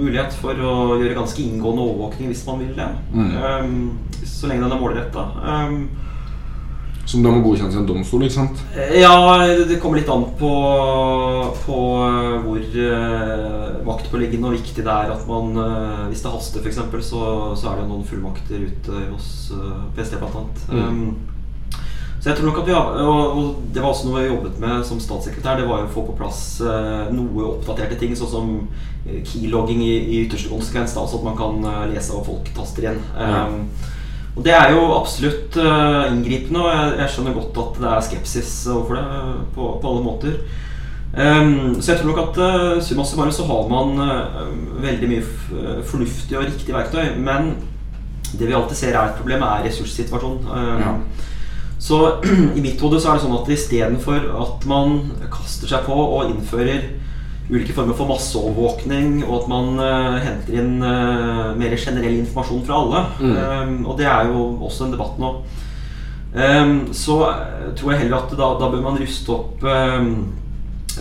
[0.01, 2.87] mulighet for å gjøre ganske inngående overvåkning hvis man vil det.
[3.13, 3.33] Mm.
[3.41, 5.25] Um, så lenge den er målretta.
[5.41, 5.83] Um,
[7.05, 8.61] Som da må godkjennes i en domstol, ikke sant?
[8.95, 9.15] ja,
[9.67, 10.51] det kommer litt an på,
[11.65, 16.63] på eh, hvor uh, maktpåliggende og viktig det er at man uh, Hvis det haster,
[16.63, 16.79] f.eks.,
[17.09, 17.25] så,
[17.57, 20.65] så er det noen fullmakter ute hos uh, PST, blant annet.
[20.69, 20.87] Mm.
[20.87, 21.30] Um,
[22.21, 24.83] så jeg tror nok at vi har, og, Det var også noe vi jobbet med
[24.85, 25.57] som statssekretær.
[25.57, 28.51] Det var jo å få på plass eh, noe oppdaterte ting, sånn som
[29.07, 30.93] eh, keylogging i, i ytterste konsekvens.
[31.01, 32.99] Altså at man kan eh, lese hva folk taster inn.
[33.17, 33.47] Ja.
[33.49, 33.63] Um,
[34.31, 38.51] og Det er jo absolutt inngripende, og jeg, jeg skjønner godt at det er skepsis
[38.71, 39.23] overfor det
[39.57, 40.37] på, på alle måter.
[41.11, 44.45] Um, så jeg tror nok at uh, summa summarum så har man uh,
[44.85, 47.17] veldig mye fornuftig og riktig verktøy.
[47.17, 47.55] Men
[48.31, 50.47] det vi alltid ser er et problem, er ressurssituasjonen.
[50.47, 50.95] Uh, Ja.
[51.81, 51.97] Så
[52.57, 54.99] i mitt hode så er det sånn at istedenfor at man
[55.33, 56.91] kaster seg på og innfører
[57.51, 62.77] ulike former for masseovervåkning, og at man uh, henter inn uh, mer generell informasjon fra
[62.79, 63.33] alle, Mm.
[63.33, 65.31] um, og det er jo også en debatt nå,
[66.37, 70.13] um, så eh, tror jeg heller at da, da bør man ruste opp um,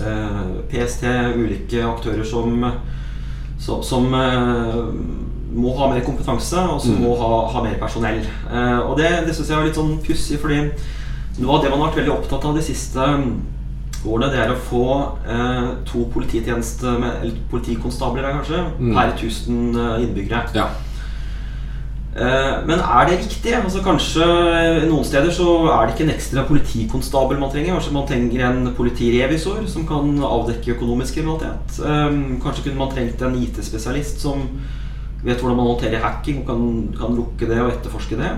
[0.00, 1.04] uh, PST,
[1.38, 2.66] ulike aktører som,
[3.60, 4.10] som, som
[5.54, 7.02] må ha mer kompetanse, og som Mm.
[7.04, 8.20] må ha, ha mer personell.
[8.52, 10.60] Eh, og det, det syns jeg er litt sånn pussig, fordi
[11.40, 13.32] noe av det man har vært veldig opptatt av de siste mm,
[14.06, 14.84] årene, det er å få
[15.28, 18.94] eh, to polititjeneste med, eller politikonstabler kanskje, Mm.
[18.94, 20.44] per 1000 eh, innbyggere.
[20.54, 20.68] Ja.
[22.16, 23.52] Eh, Men er det riktig?
[23.54, 27.76] Altså Kanskje eh, Noen steder så er det ikke en ekstra politikonstabel man trenger.
[27.76, 31.78] Kanskje man trenger en politirevisor som kan avdekke økonomisk kriminalitet.
[32.42, 34.42] Kanskje kunne man trengt en IT-spesialist som
[35.24, 36.66] vet hvordan man håndterer hacking og kan,
[36.96, 38.30] kan lukke det og etterforske det.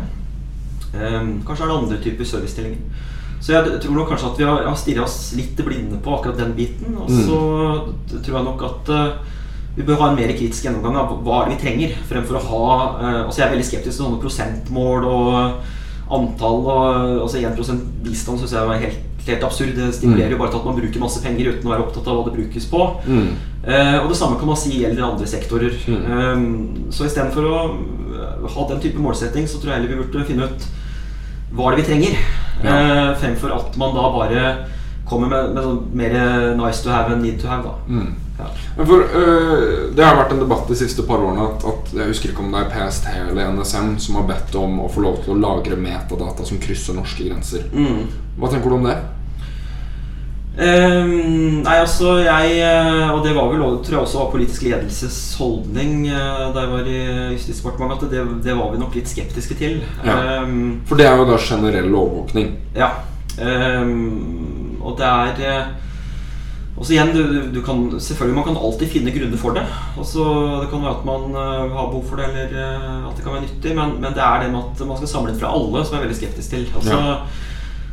[0.93, 3.11] Um, Kanskje er det andre typer servicestillinger.
[3.43, 6.39] Så jeg tror nok kanskje at vi har, har stirra oss litt blinde på akkurat
[6.39, 6.95] den biten.
[6.95, 7.39] Og så
[8.13, 9.39] tror jeg nok at uh,
[9.75, 12.67] vi bør ha en mer kritisk gjennomgang av hva vi trenger, fremfor å ha
[13.01, 15.33] uh, Altså Jeg er veldig skeptisk til sånne prosentmål og
[16.13, 16.61] antall.
[16.61, 19.75] Og, altså 1% bistand syns jeg var helt, helt absurd.
[19.77, 22.19] Det stimulerer jo bare til at man bruker masse penger uten å være opptatt av
[22.19, 22.83] hva det brukes på.
[23.07, 23.29] Mm.
[23.63, 25.77] Eh, og det samme kan man si gjelder andre sektorer.
[25.87, 26.05] Mm.
[26.13, 30.27] Eh, så istedenfor å eh, ha den type målsetting, så tror jeg heller vi burde
[30.29, 30.69] finne ut
[31.53, 32.19] hva er det vi trenger.
[32.65, 32.75] Ja.
[32.75, 34.45] Eh, fremfor at man da bare
[35.09, 36.13] kommer med, med sånn mer
[36.57, 37.65] nice to have enn need to have.
[37.67, 38.13] da Mm.
[38.39, 38.49] Ja.
[38.77, 42.33] For, øh, det har vært en debatt de siste par årene at, at Jeg husker
[42.33, 45.35] ikke om det er PST eller NSM som har bedt om å få lov til
[45.35, 47.67] å lagre metadata som krysser norske grenser.
[47.73, 48.07] Mm.
[48.41, 48.97] Hva tenker du om det?
[50.53, 55.17] Um, nei, altså jeg eh, Og det var vel tror jeg også var politisk ledelses
[55.41, 56.99] holdning eh, da jeg var i
[57.39, 59.79] Justisdepartementet, at det, det var vi nok litt skeptiske til.
[60.05, 60.43] Ja.
[60.45, 62.53] Um, For det er jo da generell overvåkning.
[62.77, 62.91] ja.
[63.33, 65.71] Um, og det er
[66.83, 67.23] eh, også igjen, du,
[67.55, 69.63] du- kan, selvfølgelig Man kan alltid finne grunner for det.
[69.99, 70.25] Også,
[70.63, 73.33] det kan være at man uh, har behov for det, eller uh, at det kan
[73.37, 73.77] være nyttig.
[73.77, 76.03] Men, men det er det med at man skal samle inn fra alle, som jeg
[76.03, 76.69] er veldig skeptisk til.
[76.75, 77.17] Altså, Ja.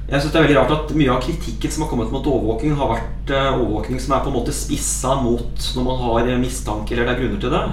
[0.09, 2.73] Jeg synes det er veldig rart at Mye av kritikken som har kommet mot overvåking,
[2.79, 6.95] har vært uh, overvåkning som er på en måte spissa mot når man har mistanke
[6.95, 7.63] eller det er grunner til det.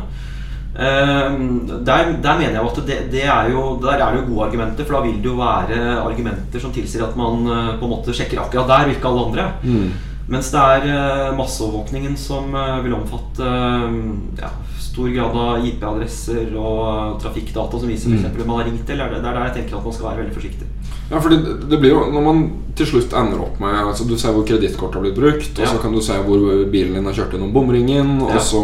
[0.77, 4.51] Ehm, der, der mener jeg at det, det er jo, der er det jo gode
[4.51, 7.49] argumenter, for da vil det jo være argumenter som tilsier at man
[7.81, 9.47] på en måte sjekker akkurat der, og ikke alle andre.
[9.65, 9.89] Mm.
[10.29, 13.99] Mens det er eh, masseovervåkningen som eh, vil omfatte eh,
[14.43, 14.49] ja,
[14.83, 18.25] stor grad av IP-adresser og trafikkdata som viser Mm.
[18.25, 18.35] f.eks.
[18.37, 18.97] hvem man har ringt til.
[18.99, 20.67] Det er der jeg tenker at man skal være veldig forsiktig.
[21.11, 21.37] Ja, fordi
[21.71, 22.39] det, blir jo Når man
[22.75, 25.69] til slutt ender opp med altså Du ser hvor kredittkortet har blitt brukt, og Ja.
[25.71, 28.39] så kan du se hvor bilen din har kjørt gjennom bomringen, og Ja.
[28.43, 28.63] så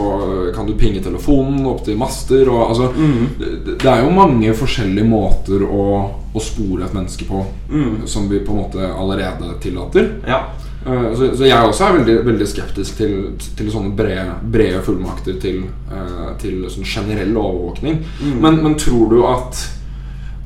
[0.57, 3.29] kan du pinge telefonen opp til master og altså Mm.
[3.39, 8.07] det, det er jo mange forskjellige måter å, å spore et menneske på Mm.
[8.09, 10.11] som vi på en måte allerede tillater.
[10.27, 10.43] Ja.
[10.87, 13.15] Eh, så, så jeg også er veldig, veldig skeptisk til,
[13.59, 15.63] til sånne brede, brede fullmakter til,
[15.93, 18.03] eh, til sånn generell overvåkning.
[18.43, 19.63] Men, men tror du at,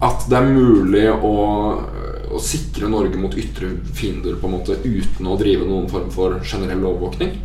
[0.05, 1.35] at det er mulig å,
[2.37, 6.41] å sikre Norge mot ytre fiender på en måte uten å drive noen form for
[6.45, 7.37] generell overvåkning?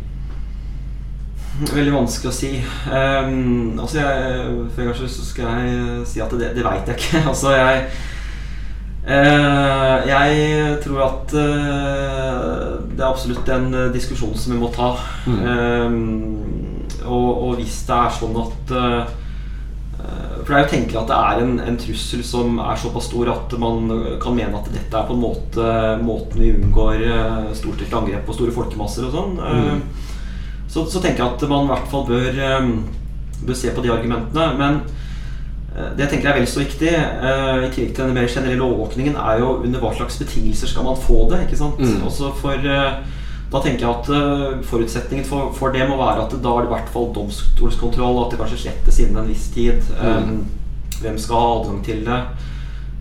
[1.62, 2.50] Veldig vanskelig å si.
[2.88, 7.20] Um, altså jeg, for kanskje så skal jeg si at det, det veit jeg ikke.
[7.32, 7.84] altså jeg
[9.02, 14.92] Jeg tror at eh, det er absolutt en eh, diskusjon som vi må ta.
[15.26, 19.10] Um, og, og hvis det er sånn at eh,
[19.98, 23.32] For det er jo tenkelig at det er en, en trussel som er såpass stor
[23.34, 23.90] at man
[24.22, 25.66] kan mene at dette er på en måte
[26.02, 29.38] måten vi unngår uh, storstilt angrep på store folkemasser og sånn.
[29.50, 30.08] Eh,
[30.72, 32.68] så, så tenker jeg at man i hvert fall bør, eh,
[33.44, 34.46] bør se på de argumentene.
[34.56, 35.01] Men eh,
[35.72, 39.16] det jeg tenker er vel så viktig, eh, i tillegg til den mer generelle overvåkningen,
[39.16, 41.46] er jo under hva slags betingelser skal man få det.
[41.46, 41.80] ikke sant?
[41.80, 42.04] Mm.
[42.08, 42.98] Også for, eh,
[43.52, 46.64] da tenker jeg at eh, forutsetningen for, for det må være at det, da er
[46.66, 49.80] det i hvert fall domstolskontroll, at det kanskje slettes innen en viss tid.
[50.02, 50.42] Mm.
[51.02, 52.20] hvem skal ha adgang til det?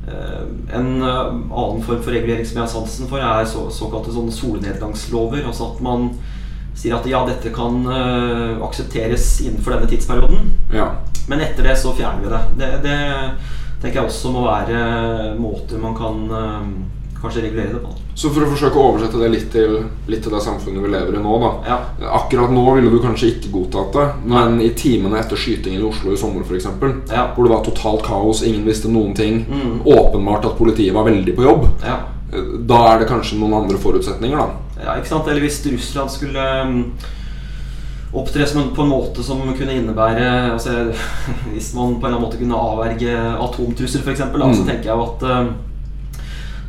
[0.08, 1.20] Eh, en eh,
[1.52, 5.44] annen form for regulering som jeg har sansen for, er så, såkalte sånne solnedgangslover.
[5.46, 6.10] Altså at man
[6.82, 10.48] sier at ja, dette kan uh, aksepteres innenfor denne tidsperioden.
[10.74, 10.92] Ja.
[11.30, 12.42] Men etter det så fjerner vi det.
[12.58, 16.66] Det, det tenker jeg også må være måter man kan uh,
[17.22, 17.92] kanskje regulere det på.
[18.18, 19.76] Så for å forsøke å oversette det litt til,
[20.10, 21.52] litt til det samfunnet vi lever i nå, da.
[21.70, 21.78] Ja.
[22.18, 26.16] Akkurat nå ville du kanskje ikke godtatt det, men i timene etter skytingen i Oslo
[26.16, 26.66] i sommer, f.eks.,
[27.14, 27.28] Ja.
[27.36, 29.82] hvor det var totalt kaos, ingen visste noen ting, Mm.
[29.86, 32.00] åpenbart at politiet var veldig på jobb, Ja.
[32.66, 34.50] da er det kanskje noen andre forutsetninger, da.
[34.82, 35.28] Ja, ikke sant?
[35.30, 36.78] Eller hvis Russland skulle um,
[38.14, 40.92] opptre på en måte som kunne innebære altså,
[41.54, 43.18] Hvis man på en eller annen måte kunne avverge
[43.48, 44.40] atomtrussel, f.eks., mm.
[44.42, 44.68] så Mm.
[44.68, 45.52] tenker jeg jo at uh,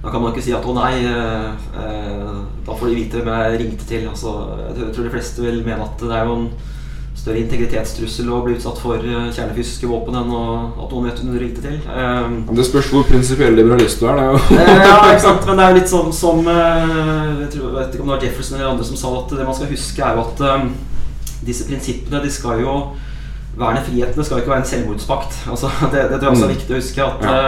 [0.03, 3.35] da kan man ikke si at 'å nei, uh, uh, da får de vite hvem
[3.39, 4.09] jeg ringte til'.
[4.11, 4.33] Altså,
[4.67, 6.49] jeg tror de fleste vil mene at det er jo en
[7.15, 11.63] større integritetstrussel å bli utsatt for eh, kjernefysiske våpen enn at noen vet du ringte
[11.63, 11.77] til.
[11.87, 14.17] Um, Det spørs hvor prinsipiell liberalist du er.
[14.17, 15.47] Det er jo Eh, ja, ikke sant?
[15.47, 18.27] Men det er jo litt sånn som eh, Jeg tror, vet ikke om det var
[18.27, 20.73] Jefferson eller andre som sa at det man skal huske, er jo at um,
[21.47, 22.75] disse prinsippene de skal jo
[23.61, 25.35] Verne frihetene skal jo ikke være en selvmordspakt.
[25.53, 26.57] Altså, det, det tror jeg også er Mm.
[26.57, 27.05] viktig å huske.
[27.05, 27.41] At Ja.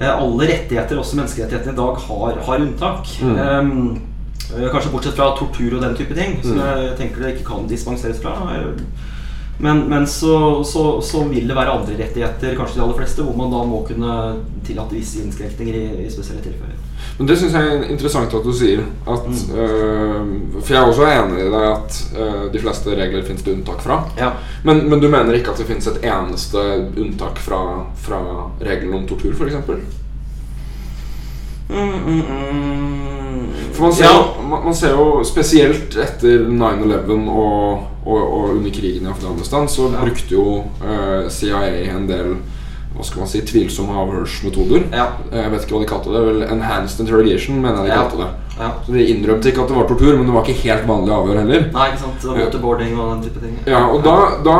[0.00, 3.10] uh, alle rettigheter, også menneskerettighetene i dag, har, har unntak.
[3.20, 3.34] Mm.
[3.36, 4.00] Um,
[4.72, 6.66] kanskje bortsett fra tortur og den type ting, som Mm.
[6.66, 8.36] jeg tenker det ikke kan dispenseres fra.
[8.54, 8.74] Eh,
[9.62, 13.36] Men, men så, så, så vil det være andre rettigheter, kanskje de aller fleste, hvor
[13.36, 14.14] man da må kunne
[14.64, 16.78] tillate visse innskrenkninger i, i spesielle tilfeller.
[17.18, 18.80] Men det syns jeg er interessant at du sier.
[19.06, 19.58] At, Mm.
[19.60, 23.52] øh, for jeg er også enig i deg at øh, de fleste regler finnes det
[23.58, 24.00] unntak fra.
[24.16, 24.30] Ja.
[24.64, 26.64] Men, men du mener ikke at det finnes et eneste
[26.96, 27.60] unntak fra,
[27.96, 28.22] fra
[28.64, 29.54] regelen om tortur, f.eks.?
[31.68, 31.76] Mm,
[32.06, 33.46] mm, mm.
[33.80, 34.12] For man ser, ja.
[34.36, 39.68] jo, man, man ser jo spesielt etter 9-11 og, og, og under krigen i Afghanistan,
[39.72, 40.02] så Ja.
[40.04, 40.44] brukte jo
[40.84, 41.62] uh, CIA
[41.94, 42.34] en del
[42.90, 44.88] hva skal man si, tvilsomme avhørsmetoder.
[44.92, 45.04] Ja.
[45.32, 46.20] Jeg vet ikke hva de kalte det.
[46.26, 48.30] vel Enhanced interrogation, mener jeg de kalte det.
[48.58, 48.70] ja.
[48.84, 51.38] Så De innrømte ikke at det var tortur, men det var ikke helt vanlig avhør
[51.40, 51.68] heller.
[51.72, 52.26] Nei, ikke sant.
[52.36, 53.54] Waterboarding og den type ting.
[53.70, 54.56] Ja, og da, da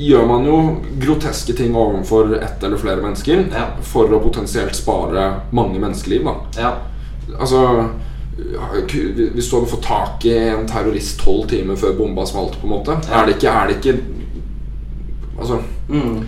[0.00, 0.56] gjør man jo
[1.02, 3.66] groteske ting overfor ett eller flere mennesker Ja.
[3.82, 6.24] for å potensielt spare mange menneskeliv.
[6.24, 6.72] da Ja.
[7.38, 7.88] Altså
[8.80, 12.72] Hvis du hadde fått tak i en terrorist tolv timer før bomba smalt, på en
[12.72, 13.98] måte Er det ikke, er det ikke
[15.40, 15.60] Altså
[15.90, 16.20] Mm.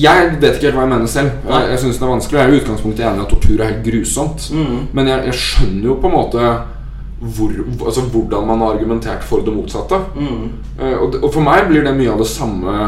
[0.00, 1.32] Jeg vet ikke helt hva jeg mener selv.
[1.44, 1.58] Nei.
[1.60, 3.68] Jeg, jeg synes det er vanskelig Jeg er i utgangspunktet enig i at tortur er
[3.68, 4.46] helt grusomt.
[4.56, 4.78] Mm.
[4.96, 6.52] Men jeg, jeg skjønner jo på en måte
[7.22, 7.52] hvor,
[7.86, 9.98] altså hvordan man har argumentert for det motsatte.
[10.16, 10.46] Mm.
[10.80, 12.78] Eh, og, og for meg blir det mye av det samme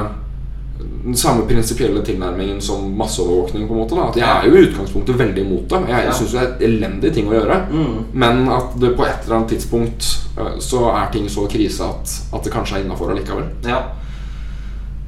[0.78, 3.68] den samme prinsipielle tilnærmingen som masseovervåkning.
[3.68, 5.80] på en måte da At Jeg er jo i utgangspunktet veldig imot det.
[5.88, 6.12] Jeg, Ja.
[6.12, 7.58] syns det er et elendig ting å gjøre.
[7.70, 8.04] Mm.
[8.12, 12.20] Men at det på et eller annet tidspunkt eh, så er ting så krise at,
[12.34, 13.44] at det kanskje er innafor allikevel.
[13.64, 13.82] Ja.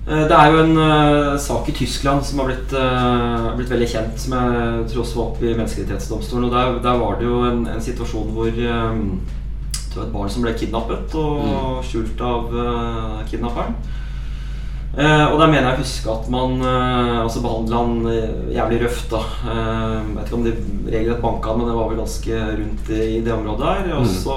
[0.09, 3.89] Eh, Det er jo en uh, sak i Tyskland som har blitt, uh, blitt veldig
[3.89, 6.45] kjent, som jeg tror også var oppe i Menneskerettighetsdomstolen.
[6.45, 9.21] Og der, der var det jo en, en situasjon hvor um,
[9.73, 13.75] det var et barn som ble kidnappet og skjult av uh, kidnapperen.
[14.97, 18.79] Eh, og der mener jeg å huske at man uh, altså behandla han eh, jævlig
[18.87, 19.11] røft.
[19.13, 20.53] da Uh, Jeg vet ikke om de
[20.95, 23.91] regelrett banka han, men det var vel ganske rundt i, i det området der.
[23.99, 24.15] Og Mm.
[24.23, 24.37] så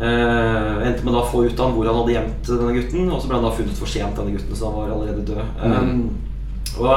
[0.00, 3.10] uh, endte man da å få ut han hvor han hadde gjemt denne gutten.
[3.10, 5.42] Og så ble han da funnet for sent, denne gutten, så han var allerede død.
[5.62, 5.74] Mm.
[5.76, 6.90] Eh, og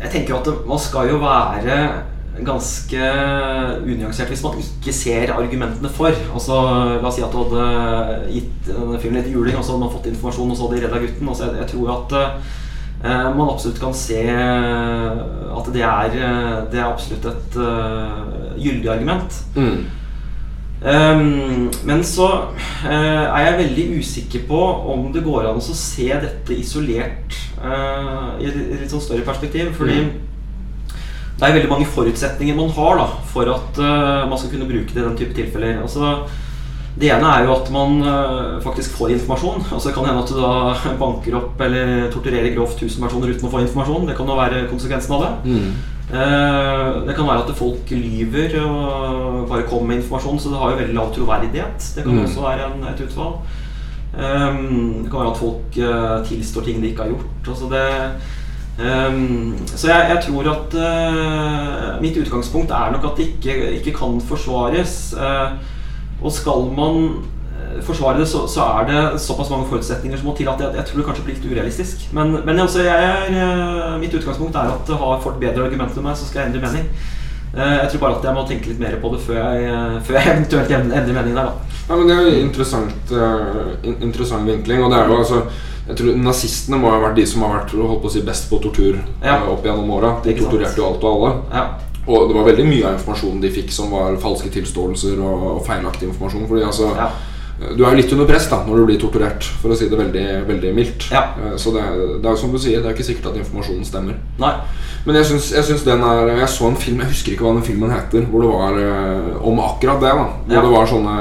[0.00, 1.76] jeg tenker at det, man skal jo være
[2.46, 3.10] ganske
[3.84, 6.14] unyansert hvis man ikke ser argumentene for.
[6.34, 6.56] Altså,
[7.00, 9.94] La oss si at du hadde gitt denne filmen litt juling, og så hadde man
[9.94, 11.30] fått informasjon, og så hadde de redda gutten.
[11.32, 14.24] Altså, jeg, jeg tror at uh, man absolutt kan se
[15.60, 19.40] at det er, eh, det er absolutt et uh, gyldig argument.
[19.56, 19.80] Mm.
[20.80, 22.26] Um, men så
[22.84, 24.60] uh, er jeg veldig usikker på
[24.94, 29.74] om det går an å se dette isolert eh, i et litt sånn større perspektiv.
[29.76, 30.00] Fordi
[31.40, 34.92] det er veldig mange forutsetninger man har da, for at uh, man skal kunne bruke
[34.92, 35.78] det i den type tilfeller.
[35.82, 36.10] Altså,
[37.00, 39.62] det ene er jo at man uh, faktisk får informasjon.
[39.72, 43.48] Altså Det kan hende at du da banker opp eller torturerer grovt 1000 personer uten
[43.48, 44.04] å få informasjon.
[44.10, 45.56] Det kan jo være konsekvensen av det.
[46.10, 50.72] Eh, det kan være at folk lyver og bare kommer med informasjon, så det har
[50.72, 51.84] jo veldig lav troverdighet.
[51.94, 52.24] Det kan Mm.
[52.24, 53.36] også være en, et utfall.
[54.10, 55.78] Um, det kan være at folk
[56.26, 57.48] tilstår ting de ikke har gjort.
[57.52, 57.84] Altså det,
[58.80, 63.98] um, så jeg, jeg tror at uh, mitt utgangspunkt er nok at det ikke, ikke
[63.98, 65.14] kan forsvares.
[65.16, 65.58] Uh,
[66.20, 66.96] og skal man
[67.56, 70.74] eh, forsvare det, så, så er det såpass mange forutsetninger som må til at jeg,
[70.76, 72.02] jeg tror det kanskje blir litt urealistisk.
[72.12, 73.46] Men, men altså, jeg
[74.02, 76.90] mitt utgangspunkt er at har folk bedre argumenter enn meg, så skal jeg endre mening.
[77.56, 80.30] Jeg tror bare at jeg må tenke litt mer på det før jeg, før jeg
[80.34, 81.48] eventuelt endrer mening der.
[81.48, 83.72] da Ja, men Det er jo interessant, uh,
[84.02, 84.84] interessant vinkling.
[84.84, 85.40] Og det er jo altså
[85.90, 88.48] jeg tror Nazistene må ha vært de som har vært holdt på å si, best
[88.50, 89.36] på tortur Ja.
[89.36, 90.14] eh, opp gjennom åra.
[90.24, 91.32] De torturerte jo alt og alle.
[91.52, 91.66] Ja,
[92.08, 95.66] Og det var veldig mye av informasjonen de fikk som var falske tilståelser og, og
[95.66, 96.48] feilaktig informasjon.
[96.48, 97.10] Fordi altså Ja.
[97.76, 99.98] Du er jo litt under press da når du blir torturert, for å si det
[99.98, 101.10] veldig, veldig mildt.
[101.12, 101.34] Ja.
[101.36, 101.82] Eh, Så det
[102.22, 104.14] det er jo som du sier, det er ikke sikkert at informasjonen stemmer.
[104.40, 104.54] Nei.
[105.04, 107.52] Men jeg syns, jeg syns den er Jeg så en film, jeg husker ikke hva
[107.58, 110.08] den filmen heter, hvor det var eh, om akkurat det.
[110.08, 111.16] da Hvor det var sånne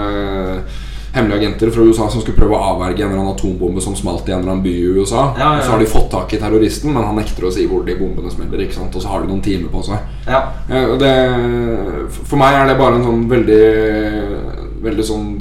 [1.19, 4.27] hemmelige agenter fra USA som skulle prøve å avverge en eller annen atombombe som smalt
[4.29, 5.27] i en eller annen by i USA.
[5.37, 5.65] Ja, ja, ja.
[5.65, 8.31] så har de fått tak i terroristen, men han nekter å si hvor de bombene
[8.33, 8.65] smeller.
[8.65, 8.95] Ikke sant?
[8.95, 10.09] Og så har de noen timer på seg.
[10.27, 10.41] Ja.
[10.69, 11.13] Eh, det,
[12.17, 13.63] for meg er det bare en sånn veldig
[14.79, 15.31] Veldig sånn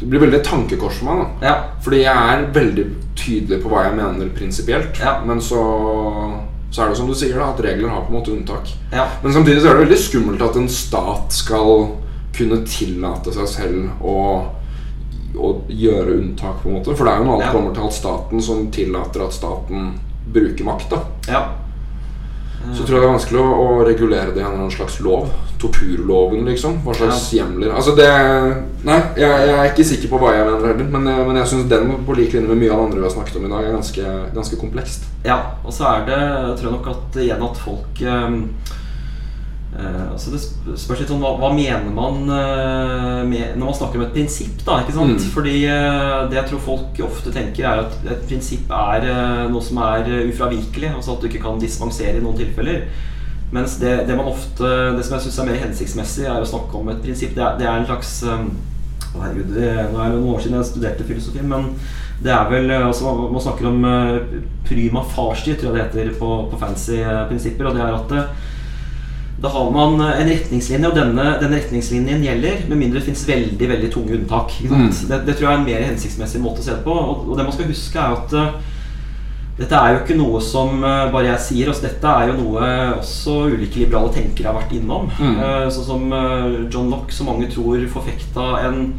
[0.00, 1.20] Det blir veldig et tankekors for meg.
[1.42, 1.52] da.
[1.84, 2.86] Fordi jeg er veldig
[3.20, 4.98] tydelig på hva jeg mener prinsipielt.
[5.28, 5.60] Men så,
[6.72, 8.72] så er det som du sier, da at regler har på en måte unntak.
[8.90, 9.06] Ja.
[9.22, 11.90] Men samtidig så er det veldig skummelt at en stat skal
[12.36, 14.16] kunne tillate seg selv å,
[15.36, 16.96] å gjøre unntak, på en måte.
[16.96, 17.52] For det er jo når alt Ja.
[17.52, 19.92] kommer til alt staten som tillater at staten
[20.32, 20.90] bruker makt.
[20.90, 21.42] da ja.
[22.76, 24.98] Så tror jeg det er vanskelig å, å regulere det i en eller annen slags
[25.00, 25.30] lov.
[25.58, 26.74] Torturloven, liksom.
[26.84, 28.08] Hva slags hjemler Altså det
[28.84, 30.84] Nei, jeg, jeg er ikke sikker på hva jeg mener heller.
[30.92, 33.08] Men, jeg- men jeg syns den, på lik linje med mye av det andre vi
[33.08, 34.04] har snakket om i dag, er ganske,
[34.34, 35.04] ganske komplekst.
[35.24, 38.38] Ja, og så er det Jeg tror nok at igjen at folk ehm,
[39.80, 40.40] eh, så Det
[40.78, 44.64] spørs litt sånn hva, hva mener man uh, med, når man snakker om et prinsipp,
[44.66, 44.80] da.
[44.82, 45.16] ikke sant?
[45.16, 45.30] Mm.
[45.34, 49.06] Fordi uh, det jeg tror folk ofte tenker, er at et prinsipp er
[49.50, 50.92] noe som er ufravikelig.
[50.94, 52.84] Altså at du ikke kan dispensere i noen tilfeller.
[53.50, 56.76] Mens det, det man ofte Det som jeg syns er mer hensiktsmessig, er å snakke
[56.78, 57.34] om et prinsipp.
[57.34, 58.52] Det er, det er en slags um,
[59.16, 61.72] herregud, det, Nå er det noen år siden jeg studerte filosofi, men
[62.20, 63.84] det er vel altså, Man snakker om
[64.68, 67.00] prima facie, tror jeg det heter på, på fancy
[67.30, 67.70] prinsipper.
[67.70, 68.16] Og det er at
[69.40, 73.28] da har man eh, en retningslinje, og denne, denne retningslinjen gjelder med mindre det finnes
[73.28, 74.52] veldig veldig tunge unntak.
[74.60, 75.06] Sant?
[75.08, 76.92] Det, det tror jeg er en mer hensiktsmessig måte å se det på.
[76.92, 78.76] Og, og det man skal huske, er at eh,
[79.60, 81.72] dette er jo ikke noe som eh, bare jeg sier.
[81.72, 85.08] Altså, dette er jo noe også ulike liberale tenkere har vært innom.
[85.16, 85.40] Mm.
[85.72, 86.04] Sånn som
[86.68, 88.90] John Locke, som mange tror forfekta en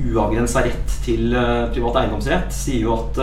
[0.00, 1.34] uavgrensa rett til
[1.74, 3.20] privat eiendomsrett, sier jo at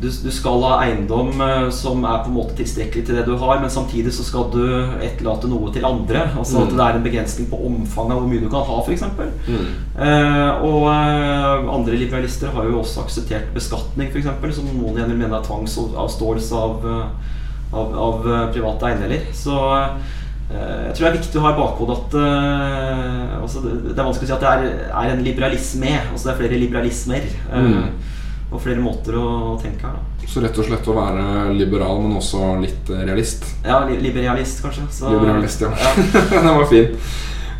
[0.00, 3.34] du, du skal ha eiendom eh, som er på en måte tilstrekkelig til det du
[3.40, 4.62] har, men samtidig så skal du
[5.04, 6.22] etterlate noe til andre.
[6.40, 6.76] Altså at Mm.
[6.78, 9.04] det er en begrensning på omfanget av hvor mye du kan ha, f.eks.
[9.48, 9.66] Mm.
[10.06, 15.20] Eh, og eh, andre liberalister har jo også akseptert beskatning, f.eks., som noen igjen vil
[15.20, 17.36] mene er tvangsavståelse av, eh,
[17.76, 18.24] av, av
[18.54, 19.28] private eiendeler.
[19.36, 23.74] Så eh, jeg tror det er viktig å ha i bakhodet at eh, altså det,
[23.92, 25.92] det er vanskelig å si at det er, er en liberalisme.
[26.10, 27.28] Altså det er flere liberalismer.
[27.52, 28.08] Mm.
[28.50, 30.26] Og flere måter å tenke her, da.
[30.30, 31.24] Så rett og slett å være
[31.54, 33.44] liberal, men også litt eh, realist.
[33.66, 34.86] Ja, li- liberalist, kanskje.
[34.94, 35.70] Så, Liberalist, ja.
[36.34, 36.96] Den var fin.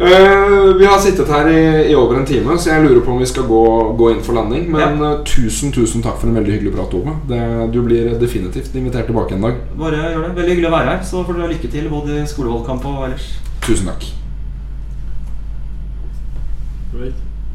[0.01, 3.19] Uh, vi har sittet her i, i over en time, så jeg lurer på om
[3.21, 3.63] vi skal gå,
[4.01, 4.65] gå inn for landing.
[4.73, 7.15] Men eh, tusen tusen takk for en veldig hyggelig prat, Ove.
[7.29, 7.41] Det,
[7.75, 9.59] du blir definitivt invitert tilbake en dag.
[9.79, 10.33] Bare gjør det.
[10.41, 11.05] Veldig hyggelig å være her.
[11.07, 13.29] Så får dere ha lykke til både i skolevalgkamp og ellers.
[13.67, 14.09] Tusen takk.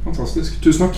[0.06, 0.60] Fantastisk.
[0.62, 0.94] Tusen takk.